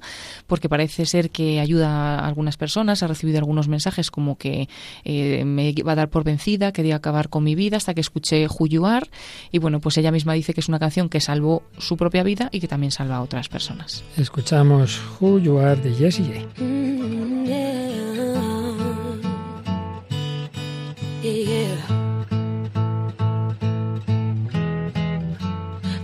[0.47, 3.03] porque parece ser que ayuda a algunas personas.
[3.03, 4.69] Ha recibido algunos mensajes como que
[5.03, 8.47] eh, me iba a dar por vencida, quería acabar con mi vida hasta que escuché
[8.47, 9.09] Who You Are.
[9.51, 12.47] Y bueno, pues ella misma dice que es una canción que salvó su propia vida
[12.53, 14.03] y que también salva a otras personas.
[14.15, 16.63] Escuchamos Who You Are de Jessie J.
[16.63, 18.44] Mm, yeah.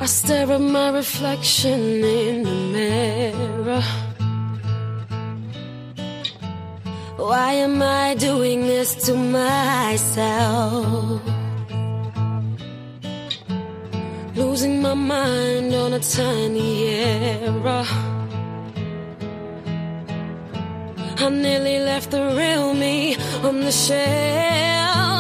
[0.01, 3.83] I stare at my reflection in the mirror.
[7.17, 11.21] Why am I doing this to myself?
[14.35, 17.85] Losing my mind on a tiny error.
[21.23, 25.10] I nearly left the real me on the shelf.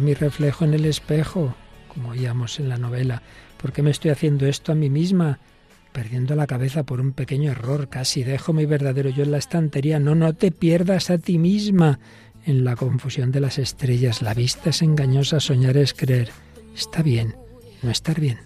[0.00, 1.54] Mi reflejo en el espejo,
[1.92, 3.22] como oíamos en la novela.
[3.60, 5.38] ¿Por qué me estoy haciendo esto a mí misma?
[5.92, 9.98] Perdiendo la cabeza por un pequeño error, casi dejo mi verdadero yo en la estantería.
[9.98, 11.98] No, no te pierdas a ti misma.
[12.46, 16.30] En la confusión de las estrellas, la vista es engañosa, soñar es creer.
[16.74, 17.34] Está bien,
[17.82, 18.38] no estar bien.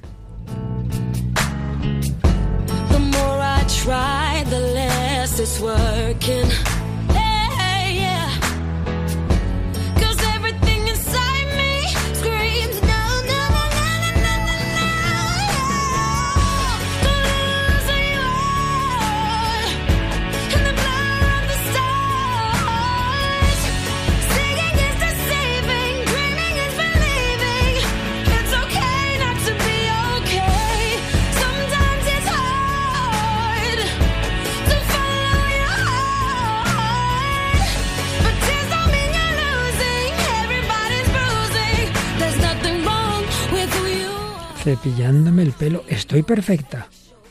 [44.62, 45.84] Cepillándome el pelo.
[45.88, 46.88] Estoy perfecta.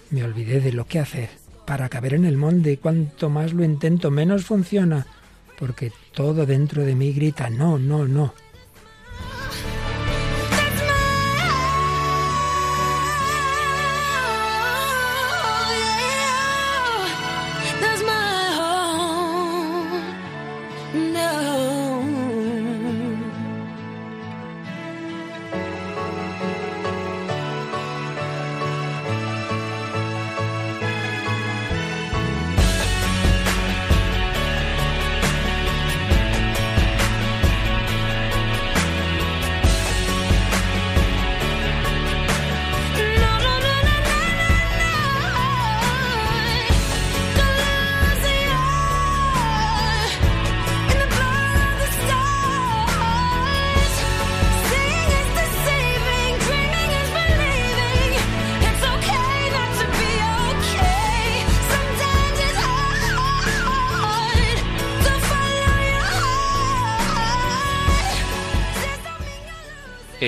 [0.09, 1.29] Me olvidé de lo que hacer
[1.65, 2.77] para caber en el molde.
[2.77, 5.05] Cuanto más lo intento, menos funciona.
[5.59, 8.33] Porque todo dentro de mí grita, no, no, no.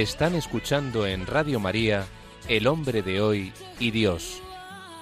[0.02, 2.08] Están escuchando en Radio María
[2.48, 4.42] El hombre de hoy y Dios,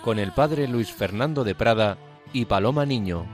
[0.03, 1.97] con el padre Luis Fernando de Prada
[2.33, 3.25] y Paloma Niño.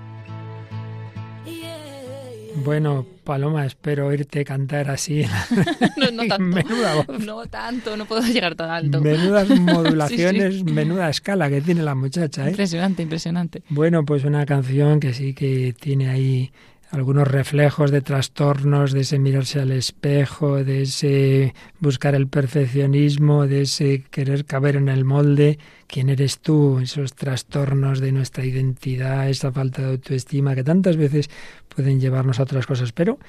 [2.63, 5.25] Bueno, Paloma, espero oírte cantar así.
[5.97, 6.55] no, no tanto.
[6.55, 7.19] Menuda voz.
[7.25, 9.01] No tanto, no puedo llegar tan alto.
[9.01, 10.71] Menudas modulaciones, sí, sí.
[10.71, 12.45] menuda escala que tiene la muchacha.
[12.45, 12.51] ¿eh?
[12.51, 13.63] Impresionante, impresionante.
[13.69, 16.51] Bueno, pues una canción que sí que tiene ahí
[16.91, 23.61] algunos reflejos de trastornos, de ese mirarse al espejo, de ese buscar el perfeccionismo, de
[23.61, 29.51] ese querer caber en el molde, quién eres tú, esos trastornos de nuestra identidad, esa
[29.51, 31.29] falta de autoestima que tantas veces
[31.67, 32.91] pueden llevarnos a otras cosas.
[32.91, 33.19] Pero,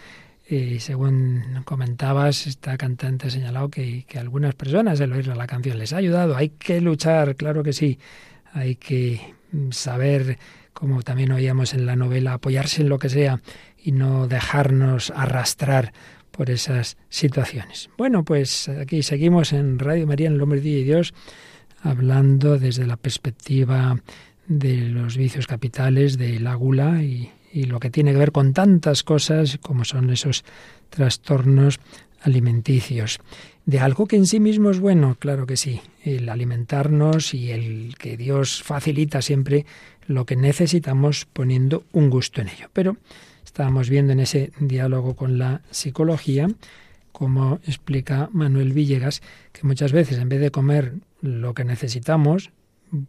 [0.49, 5.79] eh, según comentabas, esta cantante ha señalado que, que algunas personas el oír la canción
[5.79, 6.37] les ha ayudado.
[6.37, 7.99] Hay que luchar, claro que sí.
[8.53, 9.35] Hay que
[9.71, 10.38] saber
[10.77, 13.41] como también oíamos en la novela, apoyarse en lo que sea
[13.83, 15.95] y no dejarnos arrastrar
[16.31, 17.89] por esas situaciones.
[17.97, 21.15] Bueno, pues aquí seguimos en Radio María, en el Hombre de Dios,
[21.83, 23.99] hablando desde la perspectiva
[24.49, 28.53] de los vicios capitales, de la gula y, y lo que tiene que ver con
[28.53, 30.45] tantas cosas como son esos
[30.91, 31.81] trastornos
[32.21, 33.19] alimenticios.
[33.66, 37.96] De algo que en sí mismo es bueno, claro que sí, el alimentarnos y el
[37.98, 39.66] que Dios facilita siempre
[40.07, 42.68] lo que necesitamos poniendo un gusto en ello.
[42.72, 42.96] Pero
[43.44, 46.48] estábamos viendo en ese diálogo con la psicología,
[47.11, 49.20] como explica Manuel Villegas,
[49.52, 52.52] que muchas veces en vez de comer lo que necesitamos,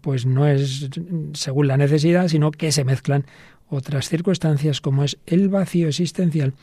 [0.02, 0.90] pues no es
[1.34, 3.26] según la necesidad, sino que se mezclan
[3.70, 6.56] otras circunstancias como es el vacío existencial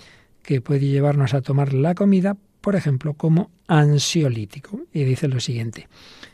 [0.42, 4.80] que puede llevarnos a tomar la comida, por ejemplo, como ansiolítico.
[4.92, 5.86] Y dice lo siguiente,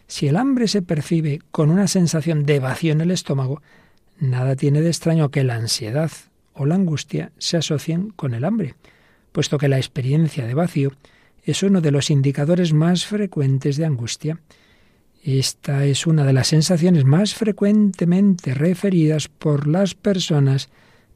[0.06, 3.60] si el hambre se percibe con una sensación de vacío en el estómago,
[4.20, 6.10] Nada tiene de extraño que la ansiedad
[6.52, 8.74] o la angustia se asocien con el hambre,
[9.32, 10.92] puesto que la experiencia de vacío
[11.42, 14.38] es uno de los indicadores más frecuentes de angustia.
[15.24, 20.68] Esta es una de las sensaciones más frecuentemente referidas por las personas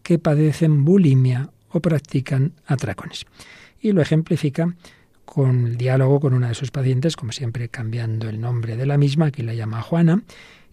[0.02, 3.26] que padecen bulimia o practican atracones.
[3.80, 4.74] Y lo ejemplifica
[5.24, 8.98] con el diálogo con una de sus pacientes, como siempre cambiando el nombre de la
[8.98, 10.22] misma, aquí la llama Juana,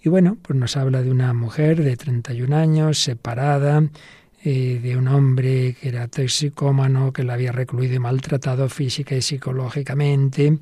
[0.04, 3.84] y bueno, pues nos habla de una mujer de 31 años, separada,
[4.44, 9.22] eh, de un hombre que era toxicómano, que la había recluido y maltratado física y
[9.22, 10.58] psicológicamente,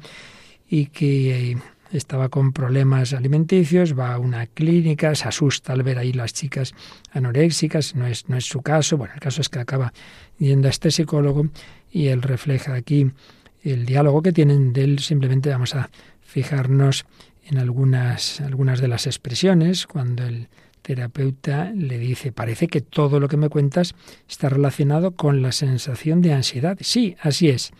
[0.69, 1.58] y que eh,
[1.91, 6.73] estaba con problemas alimenticios, va a una clínica, se asusta al ver ahí las chicas
[7.13, 9.93] anoréxicas, no es, no es su caso, bueno, el caso es que acaba
[10.38, 11.47] yendo a este psicólogo
[11.91, 13.12] y él refleja aquí
[13.63, 15.89] el diálogo que tienen de él, simplemente vamos a
[16.21, 17.05] fijarnos
[17.45, 20.47] en algunas, algunas de las expresiones, cuando el
[20.81, 23.95] terapeuta le dice, parece que todo lo que me cuentas
[24.27, 26.77] está relacionado con la sensación de ansiedad.
[26.81, 27.71] Sí, así es.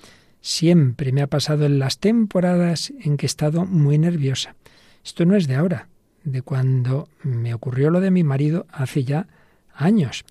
[0.42, 4.56] Siempre me ha pasado en las temporadas en que he estado muy nerviosa.
[5.04, 5.88] Esto no es de ahora,
[6.24, 9.28] de cuando me ocurrió lo de mi marido hace ya
[9.74, 10.26] años.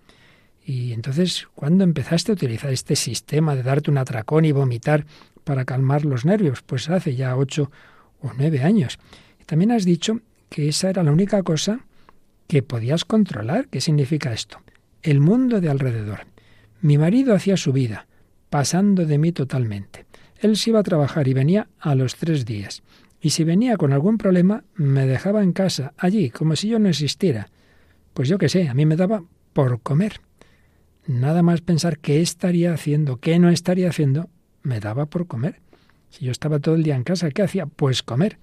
[0.69, 5.07] Y entonces, ¿cuándo empezaste a utilizar este sistema de darte un atracón y vomitar
[5.43, 6.61] para calmar los nervios?
[6.61, 7.71] Pues hace ya ocho
[8.21, 8.99] o nueve años.
[9.47, 11.87] También has dicho que esa era la única cosa
[12.47, 13.69] que podías controlar.
[13.69, 14.59] ¿Qué significa esto?
[15.03, 16.27] El mundo de alrededor.
[16.83, 18.07] Mi marido hacía su vida,
[18.51, 20.05] pasando de mí totalmente.
[20.39, 22.83] Él se iba a trabajar y venía a los tres días.
[23.23, 26.91] Y si venía con algún problema, me dejaba en casa, allí, como si yo no
[26.91, 27.49] existiera.
[28.13, 29.23] Pues yo qué sé, a mí me daba
[29.55, 30.21] por comer.
[31.09, 34.29] Nada más pensar qué estaría haciendo, qué no estaría haciendo,
[34.63, 35.59] me daba por comer.
[36.11, 37.65] Si yo estaba todo el día en casa, ¿qué hacía?
[37.65, 38.37] Pues comer.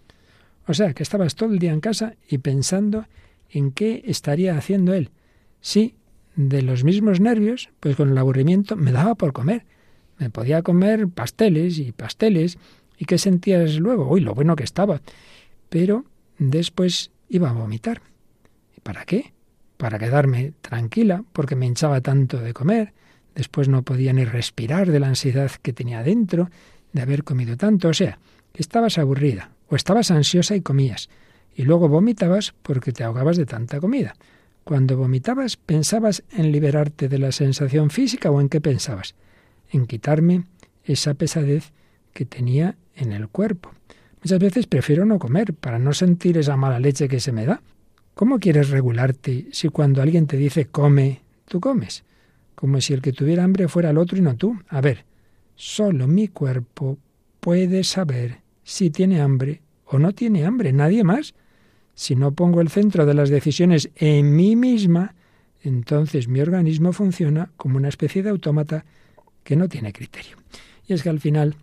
[0.65, 3.05] O sea, que estabas todo el día en casa y pensando
[3.51, 5.11] en qué estaría haciendo él.
[5.61, 5.93] Sí,
[6.35, 9.63] de los mismos nervios, pues con el aburrimiento me daba por comer.
[10.17, 12.57] Me podía comer pasteles y pasteles.
[12.97, 14.09] ¿Y qué sentías luego?
[14.09, 15.01] Uy, lo bueno que estaba.
[15.69, 16.05] Pero
[16.39, 18.01] después iba a vomitar.
[18.75, 19.34] ¿Y para qué?
[19.77, 22.93] Para quedarme tranquila, porque me hinchaba tanto de comer.
[23.35, 26.49] Después no podía ni respirar de la ansiedad que tenía dentro,
[26.93, 27.89] de haber comido tanto.
[27.89, 28.19] O sea,
[28.53, 31.09] estabas aburrida, o estabas ansiosa y comías,
[31.55, 34.15] y luego vomitabas porque te ahogabas de tanta comida.
[34.63, 39.13] Cuando vomitabas, ¿pensabas en liberarte de la sensación física o en qué pensabas?
[39.71, 40.45] En quitarme
[40.83, 41.71] esa pesadez
[42.13, 43.71] que tenía en el cuerpo.
[44.23, 47.61] Muchas veces prefiero no comer para no sentir esa mala leche que se me da.
[48.15, 52.05] ¿Cómo quieres regularte si cuando alguien te dice come, tú comes?
[52.55, 54.57] Como si el que tuviera hambre fuera el otro y no tú.
[54.69, 55.03] A ver,
[55.55, 56.97] solo mi cuerpo
[57.41, 61.33] puede saber si tiene hambre o no tiene hambre, nadie más.
[61.93, 65.13] Si no pongo el centro de las decisiones en mí misma,
[65.61, 68.85] entonces mi organismo funciona como una especie de autómata
[69.43, 70.37] que no tiene criterio.
[70.87, 71.57] Y es que al final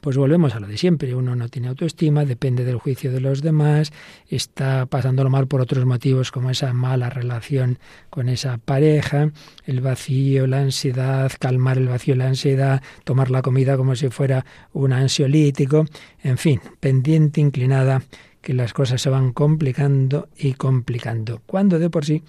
[0.00, 1.14] pues volvemos a lo de siempre.
[1.14, 3.92] Uno no tiene autoestima, depende del juicio de los demás,
[4.28, 7.78] está pasándolo mal por otros motivos como esa mala relación
[8.10, 9.30] con esa pareja,
[9.64, 14.44] el vacío, la ansiedad, calmar el vacío, la ansiedad, tomar la comida como si fuera
[14.72, 15.86] un ansiolítico,
[16.22, 18.02] en fin, pendiente, inclinada,
[18.40, 21.42] que las cosas se van complicando y complicando.
[21.46, 22.22] Cuando de por sí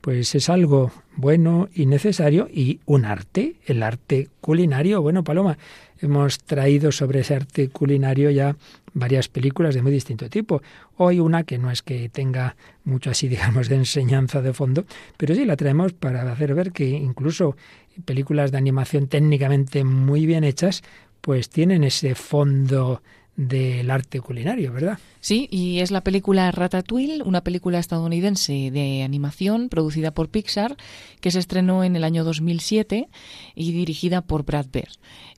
[0.00, 5.02] pues es algo bueno y necesario y un arte, el arte culinario.
[5.02, 5.58] Bueno, Paloma,
[6.00, 8.56] hemos traído sobre ese arte culinario ya
[8.94, 10.62] varias películas de muy distinto tipo.
[10.96, 14.84] Hoy una que no es que tenga mucho así, digamos, de enseñanza de fondo,
[15.16, 17.56] pero sí la traemos para hacer ver que incluso
[18.04, 20.82] películas de animación técnicamente muy bien hechas,
[21.20, 23.02] pues tienen ese fondo
[23.38, 24.98] del arte culinario, ¿verdad?
[25.20, 30.76] Sí, y es la película Ratatouille, una película estadounidense de animación producida por Pixar,
[31.20, 33.08] que se estrenó en el año 2007
[33.54, 34.90] y dirigida por Brad Bird.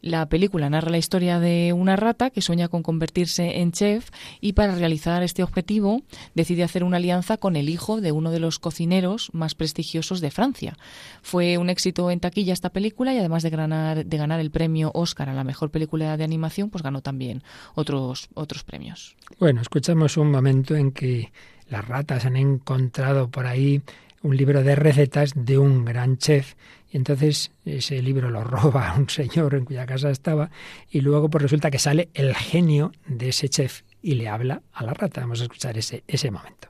[0.02, 4.08] La película narra la historia de una rata que sueña con convertirse en chef
[4.40, 6.02] y para realizar este objetivo
[6.34, 10.30] decide hacer una alianza con el hijo de uno de los cocineros más prestigiosos de
[10.30, 10.78] Francia.
[11.20, 15.34] Fue un éxito en taquilla esta película y además de ganar, el premio Oscar a
[15.34, 17.42] la mejor película de animación, pues ganó también
[17.74, 19.16] otros, otros premios.
[19.38, 21.30] Bueno, escuchamos un momento en que
[21.68, 23.82] las ratas han encontrado por ahí
[24.22, 26.54] un libro de recetas de un gran chef
[26.90, 30.50] y entonces ese libro lo roba un señor en cuya casa estaba
[30.90, 34.84] y luego pues resulta que sale el genio de ese chef y le habla a
[34.84, 35.20] la rata.
[35.20, 36.68] Vamos a escuchar ese, ese momento.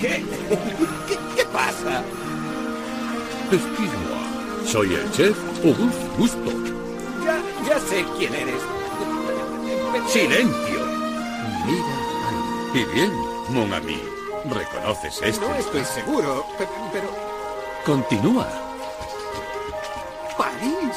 [0.00, 0.08] ¿Qué?
[1.08, 2.02] ¿Qué, qué pasa?
[3.52, 6.50] Excuse-moi, soy el chef Auguste Gusto.
[7.24, 8.62] Ya, ya sé quién eres.
[10.08, 10.80] ¡Silencio!
[11.66, 12.02] Mira.
[12.74, 13.12] Y bien,
[13.50, 14.11] mon ami.
[14.44, 15.48] ¿Reconoces esto?
[15.48, 17.08] No estoy seguro, pe- pero...
[17.86, 18.46] Continúa.
[20.36, 20.96] ¿París?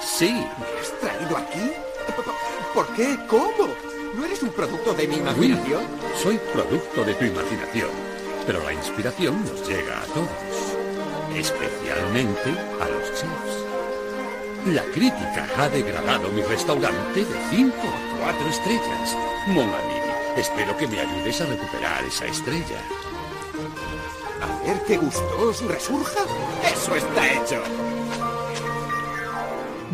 [0.00, 0.30] Sí.
[0.58, 1.72] ¿Me has traído aquí?
[2.74, 3.18] ¿Por qué?
[3.28, 3.68] ¿Cómo?
[4.14, 5.82] ¿No eres un producto de mi imaginación?
[6.22, 7.90] Soy producto de tu imaginación,
[8.46, 10.28] pero la inspiración nos llega a todos,
[11.34, 12.50] especialmente
[12.80, 13.66] a los chefs.
[14.66, 19.16] La crítica ha degradado mi restaurante de 5 a 4 estrellas.
[19.48, 19.95] Mon ami,
[20.36, 22.80] espero que me ayudes a recuperar esa estrella.
[24.42, 26.20] A ver qué gustos resurja.
[26.72, 27.62] ¡Eso está hecho!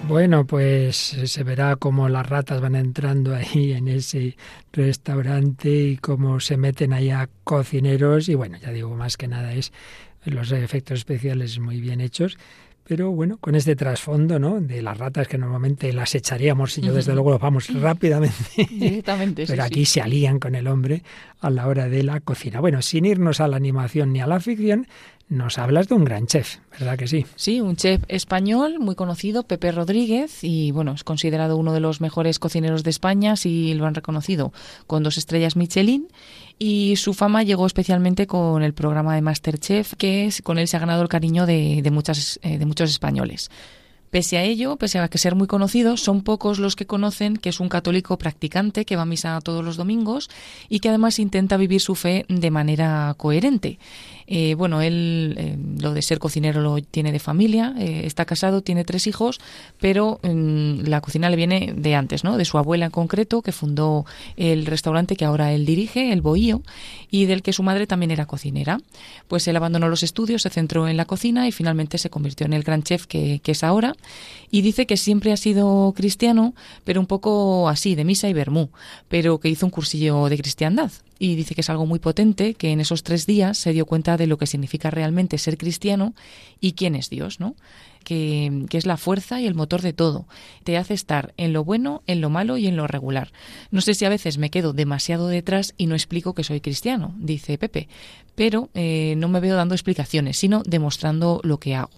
[0.09, 4.37] Bueno, pues se verá cómo las ratas van entrando ahí en ese
[4.73, 9.55] restaurante y cómo se meten ahí a cocineros y bueno, ya digo, más que nada
[9.55, 9.73] es
[10.25, 12.37] los efectos especiales muy bien hechos.
[12.85, 14.61] Pero bueno, con este trasfondo, ¿no?
[14.61, 18.67] De las ratas que normalmente las echaríamos y yo desde luego los vamos rápidamente.
[18.69, 19.95] Directamente, sí, Pero aquí sí.
[19.95, 21.03] se alían con el hombre
[21.41, 22.61] a la hora de la cocina.
[22.61, 24.87] Bueno, sin irnos a la animación ni a la ficción,
[25.33, 27.25] nos hablas de un gran chef, ¿verdad que sí?
[27.37, 32.03] Sí, un chef español muy conocido, Pepe Rodríguez, y bueno, es considerado uno de los
[32.03, 34.53] mejores cocineros de España, si lo han reconocido,
[34.87, 36.09] con dos estrellas Michelin.
[36.59, 40.77] Y su fama llegó especialmente con el programa de Masterchef, que es, con él se
[40.77, 43.51] ha ganado el cariño de, de muchas, eh, de muchos españoles.
[44.13, 47.49] Pese a ello, pese a que ser muy conocido, son pocos los que conocen que
[47.49, 50.29] es un católico practicante que va a misa todos los domingos
[50.69, 53.79] y que además intenta vivir su fe de manera coherente.
[54.27, 58.63] Eh, bueno, él eh, lo de ser cocinero lo tiene de familia, eh, está casado,
[58.63, 59.41] tiene tres hijos,
[59.81, 62.37] pero mm, la cocina le viene de antes, ¿no?
[62.37, 64.05] De su abuela en concreto, que fundó
[64.37, 66.63] el restaurante que ahora él dirige, el Bohío,
[67.11, 68.79] y del que su madre también era cocinera.
[69.29, 72.53] Pues él abandonó los estudios, se centró en la cocina y finalmente se convirtió en
[72.53, 73.95] el gran chef que, que es ahora.
[74.51, 76.55] Y dice que siempre ha sido cristiano,
[76.85, 78.71] pero un poco así, de misa y vermú,
[79.09, 80.91] pero que hizo un cursillo de cristiandad
[81.23, 84.17] y dice que es algo muy potente, que en esos tres días se dio cuenta
[84.17, 86.15] de lo que significa realmente ser cristiano
[86.61, 87.55] y quién es Dios, ¿no?
[88.03, 90.27] Que, que, es la fuerza y el motor de todo.
[90.65, 93.31] Te hace estar en lo bueno, en lo malo y en lo regular.
[93.71, 97.15] No sé si a veces me quedo demasiado detrás y no explico que soy cristiano,
[97.17, 97.87] dice Pepe,
[98.35, 101.91] pero eh, no me veo dando explicaciones, sino demostrando lo que hago.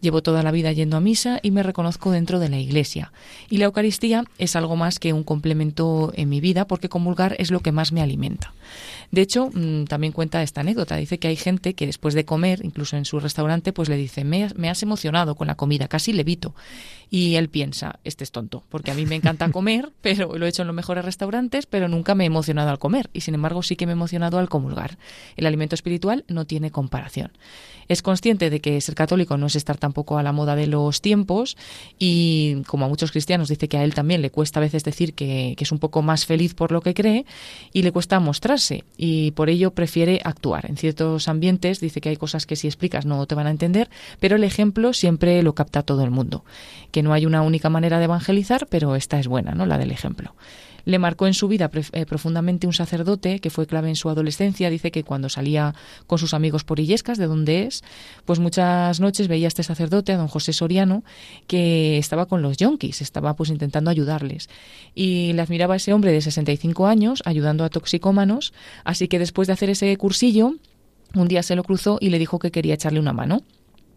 [0.00, 3.12] Llevo toda la vida yendo a misa y me reconozco dentro de la Iglesia.
[3.48, 7.50] Y la Eucaristía es algo más que un complemento en mi vida porque comulgar es
[7.50, 8.52] lo que más me alimenta.
[9.10, 10.96] De hecho, mmm, también cuenta esta anécdota.
[10.96, 14.24] Dice que hay gente que después de comer, incluso en su restaurante, pues le dice,
[14.24, 16.54] me, me has emocionado con la comida, casi levito.
[17.08, 20.48] Y él piensa, este es tonto, porque a mí me encanta comer, pero lo he
[20.48, 23.10] hecho en los mejores restaurantes, pero nunca me he emocionado al comer.
[23.12, 24.98] Y sin embargo sí que me he emocionado al comulgar.
[25.36, 27.30] El alimento espiritual no tiene comparación.
[27.88, 31.00] Es consciente de que ser católico no es estar tampoco a la moda de los
[31.00, 31.56] tiempos
[31.98, 35.14] y como a muchos cristianos dice que a él también le cuesta a veces decir
[35.14, 37.26] que, que es un poco más feliz por lo que cree
[37.72, 40.68] y le cuesta mostrarse y por ello prefiere actuar.
[40.68, 43.88] En ciertos ambientes dice que hay cosas que si explicas no te van a entender,
[44.18, 46.44] pero el ejemplo siempre lo capta todo el mundo.
[46.90, 49.66] Que no hay una única manera de evangelizar, pero esta es buena, ¿no?
[49.66, 50.34] La del ejemplo
[50.86, 54.70] le marcó en su vida eh, profundamente un sacerdote que fue clave en su adolescencia.
[54.70, 55.74] Dice que cuando salía
[56.06, 57.82] con sus amigos por Illescas, de donde es,
[58.24, 61.02] pues muchas noches veía a este sacerdote, a don José Soriano,
[61.48, 64.48] que estaba con los yonkis, estaba pues intentando ayudarles.
[64.94, 69.48] Y le admiraba a ese hombre de 65 años ayudando a toxicómanos, así que después
[69.48, 70.54] de hacer ese cursillo,
[71.14, 73.42] un día se lo cruzó y le dijo que quería echarle una mano.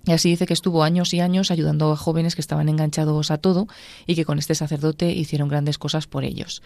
[0.09, 3.37] Y así dice que estuvo años y años ayudando a jóvenes que estaban enganchados a
[3.37, 3.67] todo
[4.07, 6.63] y que con este sacerdote hicieron grandes cosas por ellos.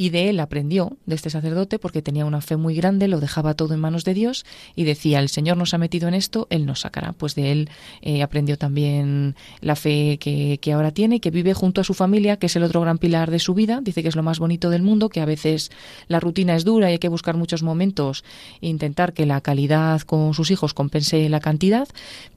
[0.00, 3.52] Y de él aprendió, de este sacerdote, porque tenía una fe muy grande, lo dejaba
[3.52, 6.64] todo en manos de Dios y decía, el Señor nos ha metido en esto, Él
[6.64, 7.12] nos sacará.
[7.12, 7.68] Pues de él
[8.00, 12.38] eh, aprendió también la fe que, ahora tiene y que vive junto a su familia,
[12.38, 13.82] que es el otro gran pilar de su vida.
[13.82, 15.70] Dice que es lo más bonito del mundo, que a veces
[16.08, 18.24] la rutina es dura y hay que buscar muchos momentos
[18.62, 21.86] intentar que la calidad con sus hijos compense la cantidad,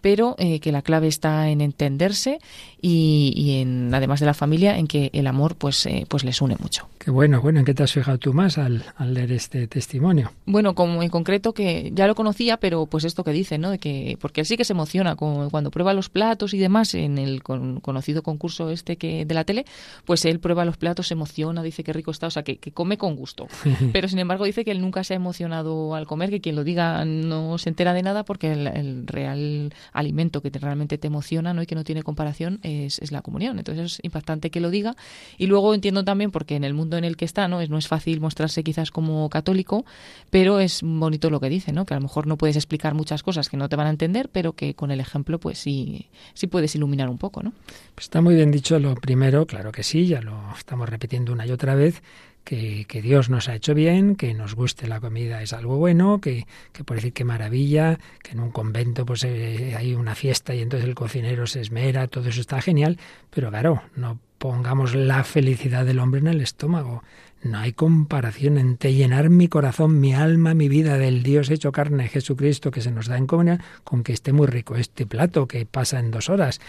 [0.01, 2.39] pero eh, que la clave está en entenderse
[2.81, 6.57] y, en, además de la familia, en que el amor pues, eh, pues les une
[6.59, 6.89] mucho.
[6.99, 10.31] Qué bueno, bueno, ¿en qué te has fijado tú más al, leer este testimonio?
[10.45, 13.71] Bueno, como en concreto que ya lo conocía, pero pues esto que dice, ¿no?
[13.71, 17.17] De que, porque él sí que se emociona cuando prueba los platos y demás en
[17.17, 19.65] el conocido concurso este que de la tele,
[20.05, 22.97] pues él prueba los platos, se emociona, dice que rico está, o sea, que, come
[22.97, 23.47] con gusto.
[23.93, 26.63] pero sin embargo dice que él nunca se ha emocionado al comer, que quien lo
[26.63, 31.61] diga no se entera de nada porque el, real alimento que realmente te emociona ¿no?
[31.61, 33.59] y que no tiene comparación es, la comunión.
[33.59, 34.95] Entonces es impactante que lo diga.
[35.37, 37.61] Y luego entiendo también, porque en el mundo en el que ¿no?
[37.61, 39.85] Es, no es fácil mostrarse quizás como católico,
[40.29, 41.85] pero es bonito lo que dice, ¿no?
[41.85, 44.29] Que a lo mejor no puedes explicar muchas cosas que no te van a entender,
[44.29, 47.53] pero que con el ejemplo, pues sí, sí puedes iluminar un poco, ¿no?
[47.95, 51.45] Pues está muy bien dicho lo primero, claro que sí, ya lo estamos repitiendo una
[51.45, 52.01] y otra vez,
[52.43, 56.45] que, Dios nos ha hecho bien, que nos guste la comida es algo bueno, que,
[56.71, 60.61] que por decir qué maravilla, que en un convento pues eh, hay una fiesta y
[60.61, 62.97] entonces el cocinero se esmera, todo eso está genial,
[63.29, 67.01] pero claro, no pongamos la felicidad del hombre en el estómago.
[67.43, 72.07] No hay comparación entre llenar mi corazón, mi alma, mi vida del Dios hecho carne,
[72.07, 75.65] Jesucristo, que se nos da en comunión, con que esté muy rico este plato que
[75.65, 76.61] pasa en dos horas.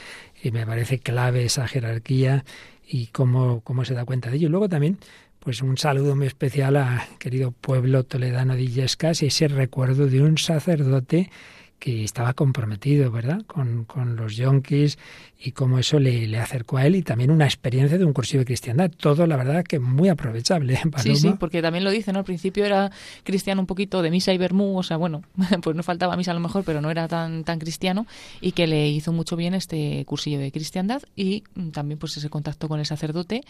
[0.43, 2.45] Y me parece clave esa jerarquía
[2.87, 4.49] y cómo, cómo se da cuenta de ello.
[4.49, 4.99] Y luego también
[5.45, 10.23] pues un saludo muy especial a querido pueblo toledano de Illescas y ese recuerdo de
[10.23, 11.31] un sacerdote
[11.79, 14.99] que estaba comprometido, ¿verdad?, con, con los yonkis
[15.45, 18.41] y cómo eso le, le, acercó a él y también una experiencia de un cursillo
[18.41, 18.91] de cristiandad.
[18.91, 20.77] Todo, la verdad, que muy aprovechable.
[20.77, 20.99] Paloma.
[21.03, 22.21] Sí, sí, porque también lo dice, ¿no?
[22.21, 22.91] Al principio era
[23.25, 25.23] cristiano un poquito de misa y vermú, o sea, bueno,
[25.63, 28.07] pues no faltaba misa a lo mejor, pero no era tan, tan cristiano
[28.41, 31.43] y que le hizo mucho bien este cursillo de cristiandad y
[31.73, 33.43] también pues ese contacto con el sacerdote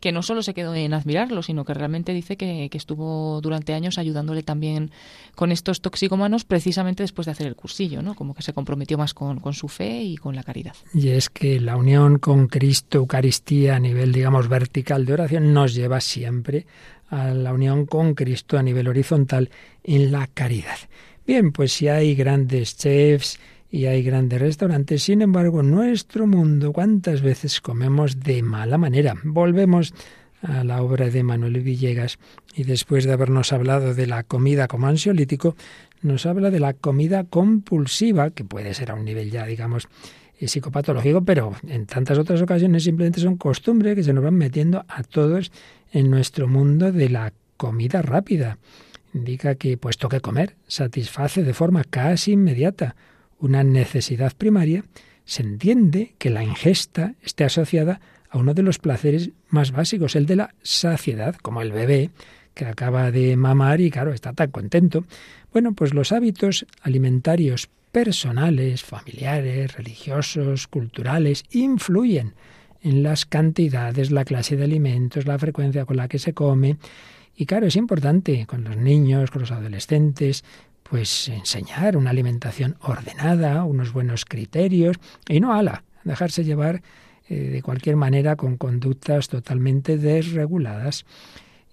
[0.00, 3.74] que no solo se quedó en admirarlo, sino que realmente dice que, que estuvo durante
[3.74, 4.90] años ayudándole también
[5.34, 8.14] con estos toxicómanos precisamente después de hacer el cursillo, ¿no?
[8.14, 10.74] Como que se comprometió más con, con su fe y con la caridad.
[10.94, 15.72] Y es que la unión con Cristo, Eucaristía, a nivel, digamos, vertical de oración, nos
[15.72, 16.66] lleva siempre
[17.10, 19.48] a la unión con Cristo a nivel horizontal
[19.84, 20.78] en la caridad.
[21.24, 23.38] Bien, pues si hay grandes chefs
[23.70, 29.14] y hay grandes restaurantes, sin embargo, nuestro mundo, ¿cuántas veces comemos de mala manera?
[29.22, 29.94] Volvemos
[30.42, 32.18] a la obra de Manuel Villegas
[32.52, 35.54] y después de habernos hablado de la comida como ansiolítico,
[36.02, 39.88] nos habla de la comida compulsiva, que puede ser a un nivel ya, digamos,
[40.46, 45.02] psicopatológico, pero en tantas otras ocasiones simplemente son costumbres que se nos van metiendo a
[45.02, 45.50] todos
[45.92, 48.58] en nuestro mundo de la comida rápida.
[49.14, 52.94] Indica que puesto que comer satisface de forma casi inmediata
[53.40, 54.84] una necesidad primaria,
[55.24, 60.26] se entiende que la ingesta esté asociada a uno de los placeres más básicos, el
[60.26, 62.10] de la saciedad, como el bebé
[62.54, 65.04] que acaba de mamar y claro, está tan contento.
[65.52, 72.34] Bueno, pues los hábitos alimentarios personales, familiares, religiosos, culturales, influyen
[72.82, 76.76] en las cantidades, la clase de alimentos, la frecuencia con la que se come.
[77.34, 80.44] Y claro, es importante con los niños, con los adolescentes,
[80.82, 84.96] pues enseñar una alimentación ordenada, unos buenos criterios,
[85.28, 86.82] y no ala, dejarse llevar
[87.28, 91.04] eh, de cualquier manera con conductas totalmente desreguladas.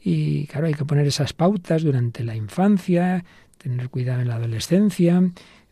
[0.02, 3.24] Y claro, hay que poner esas pautas durante la infancia,
[3.58, 5.22] tener cuidado en la adolescencia,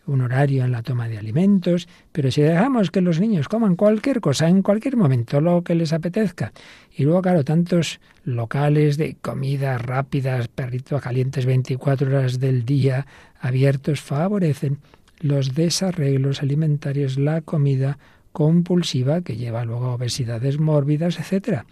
[0.06, 4.20] un horario en la toma de alimentos, pero si dejamos que los niños coman cualquier
[4.20, 6.52] cosa en cualquier momento, lo que les apetezca,
[6.96, 13.08] y luego, claro, tantos locales de comidas rápidas, perritos calientes 24 horas del día,
[13.40, 14.80] abiertos, favorecen
[15.20, 17.98] los desarreglos alimentarios, la comida
[18.32, 21.66] compulsiva que lleva luego a obesidades mórbidas, etcétera.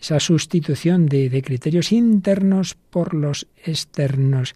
[0.00, 4.54] Esa sustitución de, de criterios internos por los externos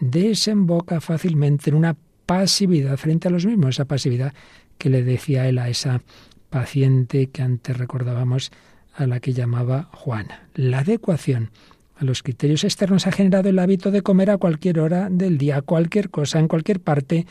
[0.00, 1.96] desemboca fácilmente en una
[2.28, 4.34] pasividad frente a los mismos, esa pasividad
[4.76, 6.02] que le decía él a esa
[6.50, 8.52] paciente que antes recordábamos
[8.94, 10.46] a la que llamaba Juana.
[10.54, 11.50] La adecuación
[11.96, 15.62] a los criterios externos ha generado el hábito de comer a cualquier hora del día,
[15.62, 17.26] cualquier cosa, en cualquier parte,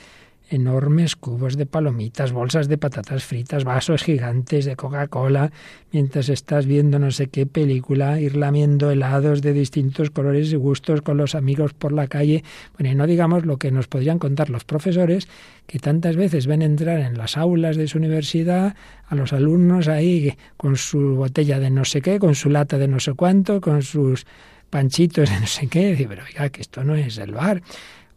[0.50, 5.52] enormes cubos de palomitas, bolsas de patatas fritas, vasos gigantes de Coca-Cola,
[5.92, 11.02] mientras estás viendo no sé qué película, ir lamiendo helados de distintos colores y gustos
[11.02, 12.44] con los amigos por la calle.
[12.78, 15.28] Bueno, y no digamos lo que nos podrían contar los profesores,
[15.66, 18.76] que tantas veces ven entrar en las aulas de su universidad
[19.08, 22.88] a los alumnos ahí con su botella de no sé qué, con su lata de
[22.88, 24.26] no sé cuánto, con sus
[24.70, 27.62] panchitos de no sé qué, decir, pero oiga, que esto no es el bar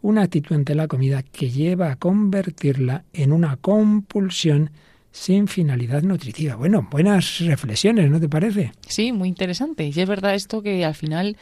[0.01, 4.71] una actitud ante la comida que lleva a convertirla en una compulsión
[5.11, 6.55] sin finalidad nutritiva.
[6.55, 8.71] Bueno, buenas reflexiones, ¿no te parece?
[8.87, 9.85] Sí, muy interesante.
[9.85, 11.37] Y es verdad esto que al final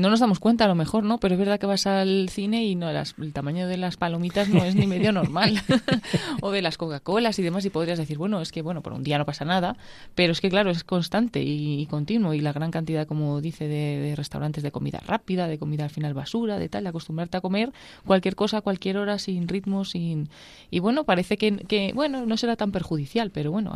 [0.00, 1.18] no nos damos cuenta a lo mejor, ¿no?
[1.18, 4.64] Pero es verdad que vas al cine y no el tamaño de las palomitas no
[4.64, 5.60] es ni medio normal.
[6.40, 9.02] o de las Coca-Colas y demás y podrías decir, bueno, es que bueno, por un
[9.02, 9.76] día no pasa nada,
[10.14, 14.14] pero es que claro, es constante y, continuo y la gran cantidad, como dice, de,
[14.16, 17.72] restaurantes de comida rápida, de comida al final basura, de tal, de acostumbrarte a comer
[18.04, 20.28] cualquier cosa a cualquier hora sin ritmo, sin...
[20.70, 23.72] Y bueno, parece que, que, bueno, no será tan perjudicial, pero bueno,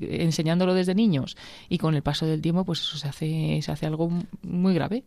[0.00, 1.36] enseñándolo desde niños
[1.68, 4.10] y con el paso del tiempo, pues eso se hace, se hace algo
[4.42, 5.04] muy grave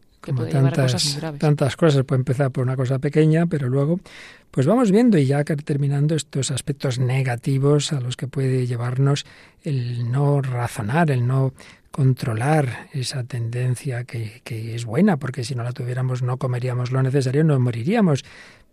[0.62, 2.04] tantas, tantas cosas.
[2.06, 4.00] Puede empezar por una cosa pequeña, pero luego,
[4.52, 9.26] pues vamos viendo y ya terminando estos aspectos negativos a los que puede llevarnos
[9.64, 11.54] el no razonar, el no
[11.92, 17.02] controlar esa tendencia que, que es buena, porque si no la tuviéramos no comeríamos lo
[17.02, 18.26] necesario, no moriríamos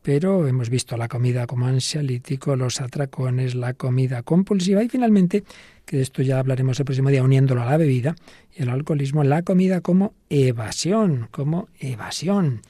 [0.02, 5.44] pero hemos visto la comida como ansialítico, los atracones, la comida compulsiva y finalmente,
[5.86, 8.16] que de esto ya hablaremos el próximo día uniéndolo a la bebida
[8.54, 12.62] y el alcoholismo, la comida como evasión, como evasión.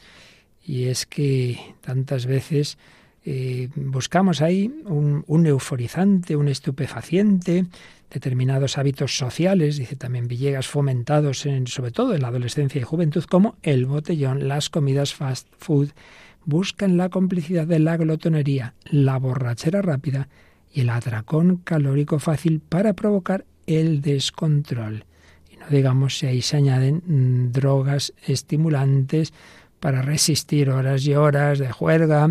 [0.64, 2.78] Y es que tantas veces
[3.24, 7.66] eh, buscamos ahí un, un, euforizante, un estupefaciente,
[8.10, 13.24] determinados hábitos sociales, dice también Villegas, fomentados en, sobre todo en la adolescencia y juventud,
[13.24, 15.90] como el botellón, las comidas fast food,
[16.44, 20.28] buscan la complicidad de la glotonería, la borrachera rápida
[20.72, 25.04] y el atracón calórico fácil para provocar el descontrol.
[25.50, 29.32] Y no digamos si ahí se añaden mm, drogas estimulantes
[29.80, 32.30] para resistir horas y horas de juerga.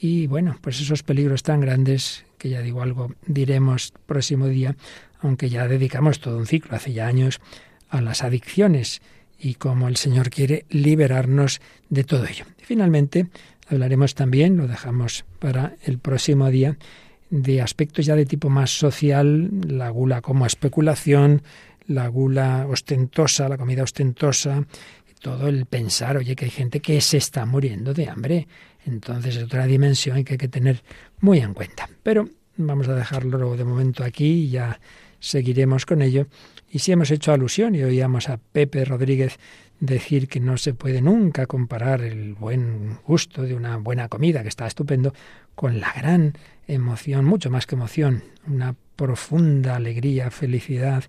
[0.00, 4.76] Y bueno, pues esos peligros tan grandes que ya digo algo diremos próximo día,
[5.20, 7.40] aunque ya dedicamos todo un ciclo hace ya años
[7.88, 9.02] a las adicciones
[9.38, 12.44] y cómo el Señor quiere liberarnos de todo ello.
[12.58, 13.28] finalmente
[13.68, 16.76] hablaremos también, lo dejamos para el próximo día,
[17.30, 21.42] de aspectos ya de tipo más social, la gula como especulación,
[21.86, 24.66] la gula ostentosa, la comida ostentosa,
[25.20, 28.48] todo el pensar, oye, que hay gente que se está muriendo de hambre.
[28.86, 30.82] Entonces es otra dimensión que hay que tener
[31.20, 31.88] muy en cuenta.
[32.02, 34.80] Pero vamos a dejarlo de momento aquí y ya
[35.20, 36.26] seguiremos con ello
[36.70, 39.38] y si hemos hecho alusión y oíamos a Pepe Rodríguez
[39.80, 44.48] decir que no se puede nunca comparar el buen gusto de una buena comida, que
[44.48, 45.14] está estupendo,
[45.54, 46.34] con la gran
[46.66, 51.04] emoción, mucho más que emoción, una profunda alegría, felicidad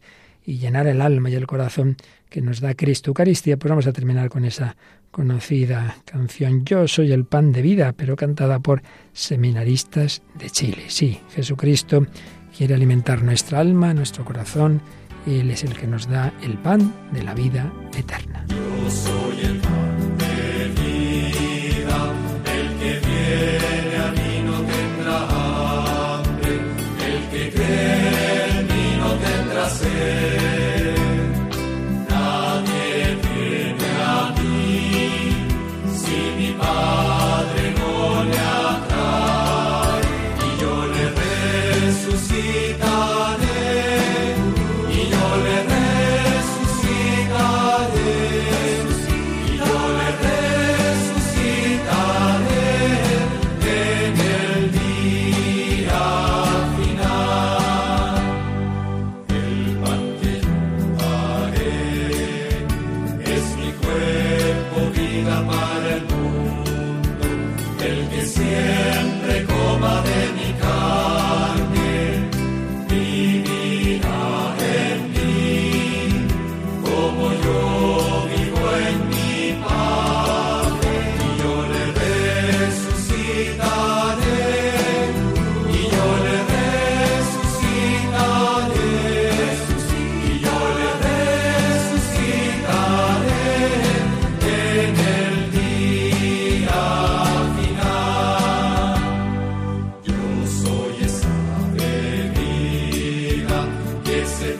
[0.45, 1.97] y llenar el alma y el corazón
[2.29, 4.77] que nos da Cristo Eucaristía, pues vamos a terminar con esa
[5.11, 8.81] conocida canción Yo soy el pan de vida, pero cantada por
[9.11, 10.83] seminaristas de Chile.
[10.87, 12.05] Sí, Jesucristo
[12.55, 14.81] quiere alimentar nuestra alma, nuestro corazón,
[15.29, 18.45] él es el que nos da el pan de la vida eterna.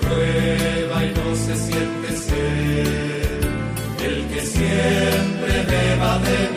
[0.02, 3.39] prueba y no se siente ser,
[4.06, 6.49] el que siempre deba de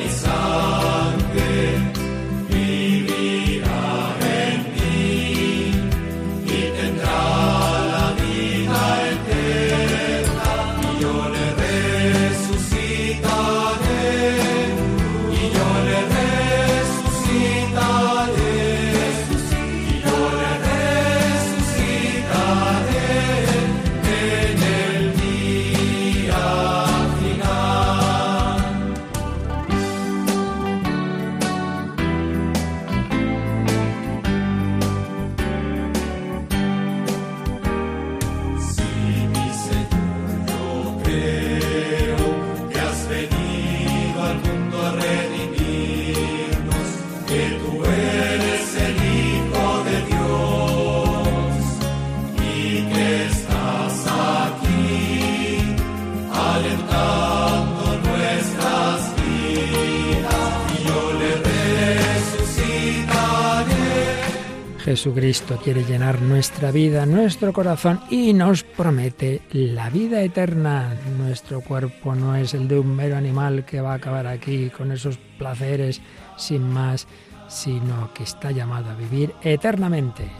[64.92, 70.94] Jesucristo quiere llenar nuestra vida, nuestro corazón y nos promete la vida eterna.
[71.16, 74.92] Nuestro cuerpo no es el de un mero animal que va a acabar aquí con
[74.92, 76.02] esos placeres
[76.36, 77.06] sin más,
[77.48, 80.30] sino que está llamado a vivir eternamente.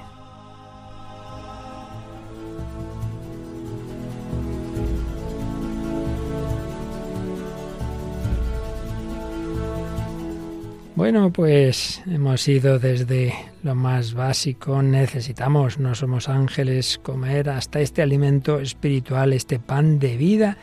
[11.02, 13.34] Bueno, pues hemos ido desde
[13.64, 20.16] lo más básico, necesitamos, no somos ángeles, comer hasta este alimento espiritual, este pan de
[20.16, 20.58] vida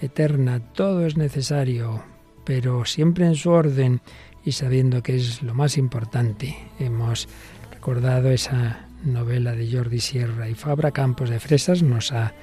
[0.00, 0.58] eterna.
[0.58, 2.02] Todo es necesario,
[2.44, 4.00] pero siempre en su orden
[4.44, 6.56] y sabiendo que es lo más importante.
[6.80, 7.28] Hemos
[7.70, 12.34] recordado esa novela de Jordi Sierra y Fabra, Campos de Fresas, nos ha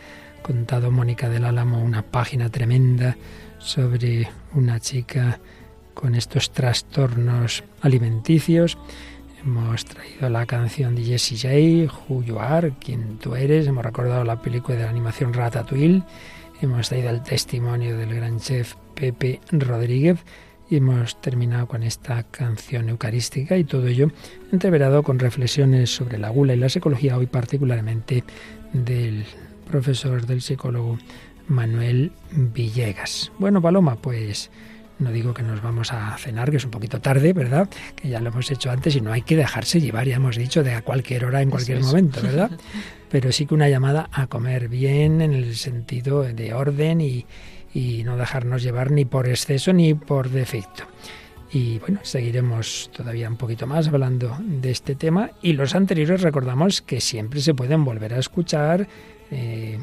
[0.41, 3.18] contado Mónica del Álamo una página tremenda
[3.60, 5.41] sobre una chica
[5.94, 8.78] con estos trastornos alimenticios.
[9.44, 11.38] Hemos traído la canción de Jessie
[11.88, 13.68] J, Who You Are, Quien Tú Eres.
[13.68, 16.04] Hemos recordado la película de la animación Ratatouille.
[16.62, 20.20] Hemos traído el testimonio del gran chef Pepe Rodríguez.
[20.70, 24.10] Y hemos terminado con esta canción eucarística y todo ello
[24.54, 28.24] entreverado con reflexiones sobre la gula y la psicología, hoy particularmente
[28.72, 29.26] del
[29.70, 30.98] profesor, del psicólogo
[31.48, 33.34] Manuel Villegas.
[33.38, 34.50] Bueno, Paloma, pues
[35.02, 37.70] no digo que nos vamos a cenar, que es un poquito tarde, ¿verdad?
[37.95, 40.64] Que ya lo hemos hecho antes y no hay que dejarse llevar, ya hemos dicho,
[40.64, 42.52] de a cualquier hora, en cualquier momento, ¿verdad?
[43.10, 47.26] Pero sí que una llamada a comer bien en el sentido de orden y,
[47.74, 50.86] y no dejarnos llevar ni por exceso ni por defecto.
[51.54, 55.32] Y bueno, seguiremos todavía un poquito más hablando de este tema.
[55.41, 58.88] Y los anteriores recordamos que siempre se pueden volver a escuchar
[59.32, 59.80] eh,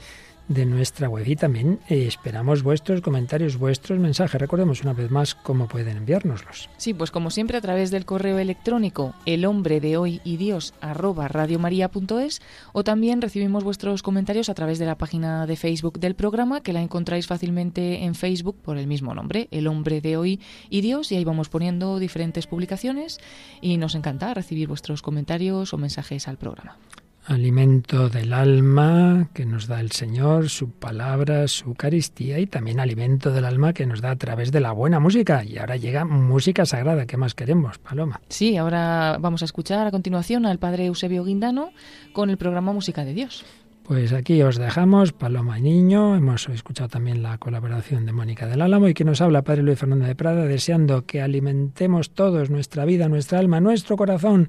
[0.49, 4.40] de nuestra web y también eh, esperamos vuestros comentarios, vuestros mensajes.
[4.40, 6.68] Recordemos una vez más cómo pueden enviárnoslos.
[6.76, 10.74] Sí, pues como siempre a través del correo electrónico el hombre de hoy y Dios
[10.80, 12.40] radiomaria.es
[12.72, 16.72] o también recibimos vuestros comentarios a través de la página de Facebook del programa que
[16.72, 20.40] la encontráis fácilmente en Facebook por el mismo nombre, el hombre de hoy
[20.70, 23.18] y Dios y ahí vamos poniendo diferentes publicaciones
[23.61, 26.78] y nos encanta recibir vuestros comentarios o mensajes al programa
[27.26, 33.32] alimento del alma que nos da el Señor, su palabra, su Eucaristía y también alimento
[33.32, 35.44] del alma que nos da a través de la buena música.
[35.44, 37.06] Y ahora llega música sagrada.
[37.06, 38.20] ¿Qué más queremos, Paloma?
[38.28, 41.70] Sí, ahora vamos a escuchar a continuación al Padre Eusebio Guindano
[42.12, 43.44] con el programa Música de Dios.
[43.82, 46.16] Pues aquí os dejamos, Paloma y Niño.
[46.16, 49.78] Hemos escuchado también la colaboración de Mónica del Álamo y que nos habla Padre Luis
[49.78, 54.48] Fernando de Prada, deseando que alimentemos todos nuestra vida, nuestra alma, nuestro corazón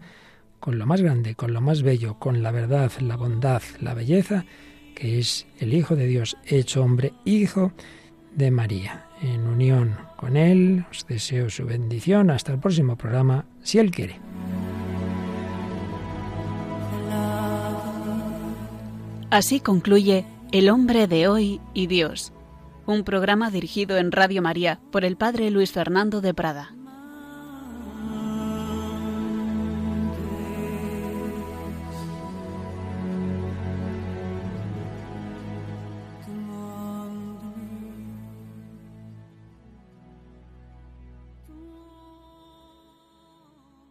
[0.68, 4.44] con lo más grande, con lo más bello, con la verdad, la bondad, la belleza,
[4.96, 7.72] que es el Hijo de Dios, hecho hombre, Hijo
[8.36, 9.06] de María.
[9.22, 12.30] En unión con Él, os deseo su bendición.
[12.30, 14.20] Hasta el próximo programa, si Él quiere.
[19.30, 22.34] Así concluye El hombre de hoy y Dios,
[22.86, 26.77] un programa dirigido en Radio María por el Padre Luis Fernando de Prada.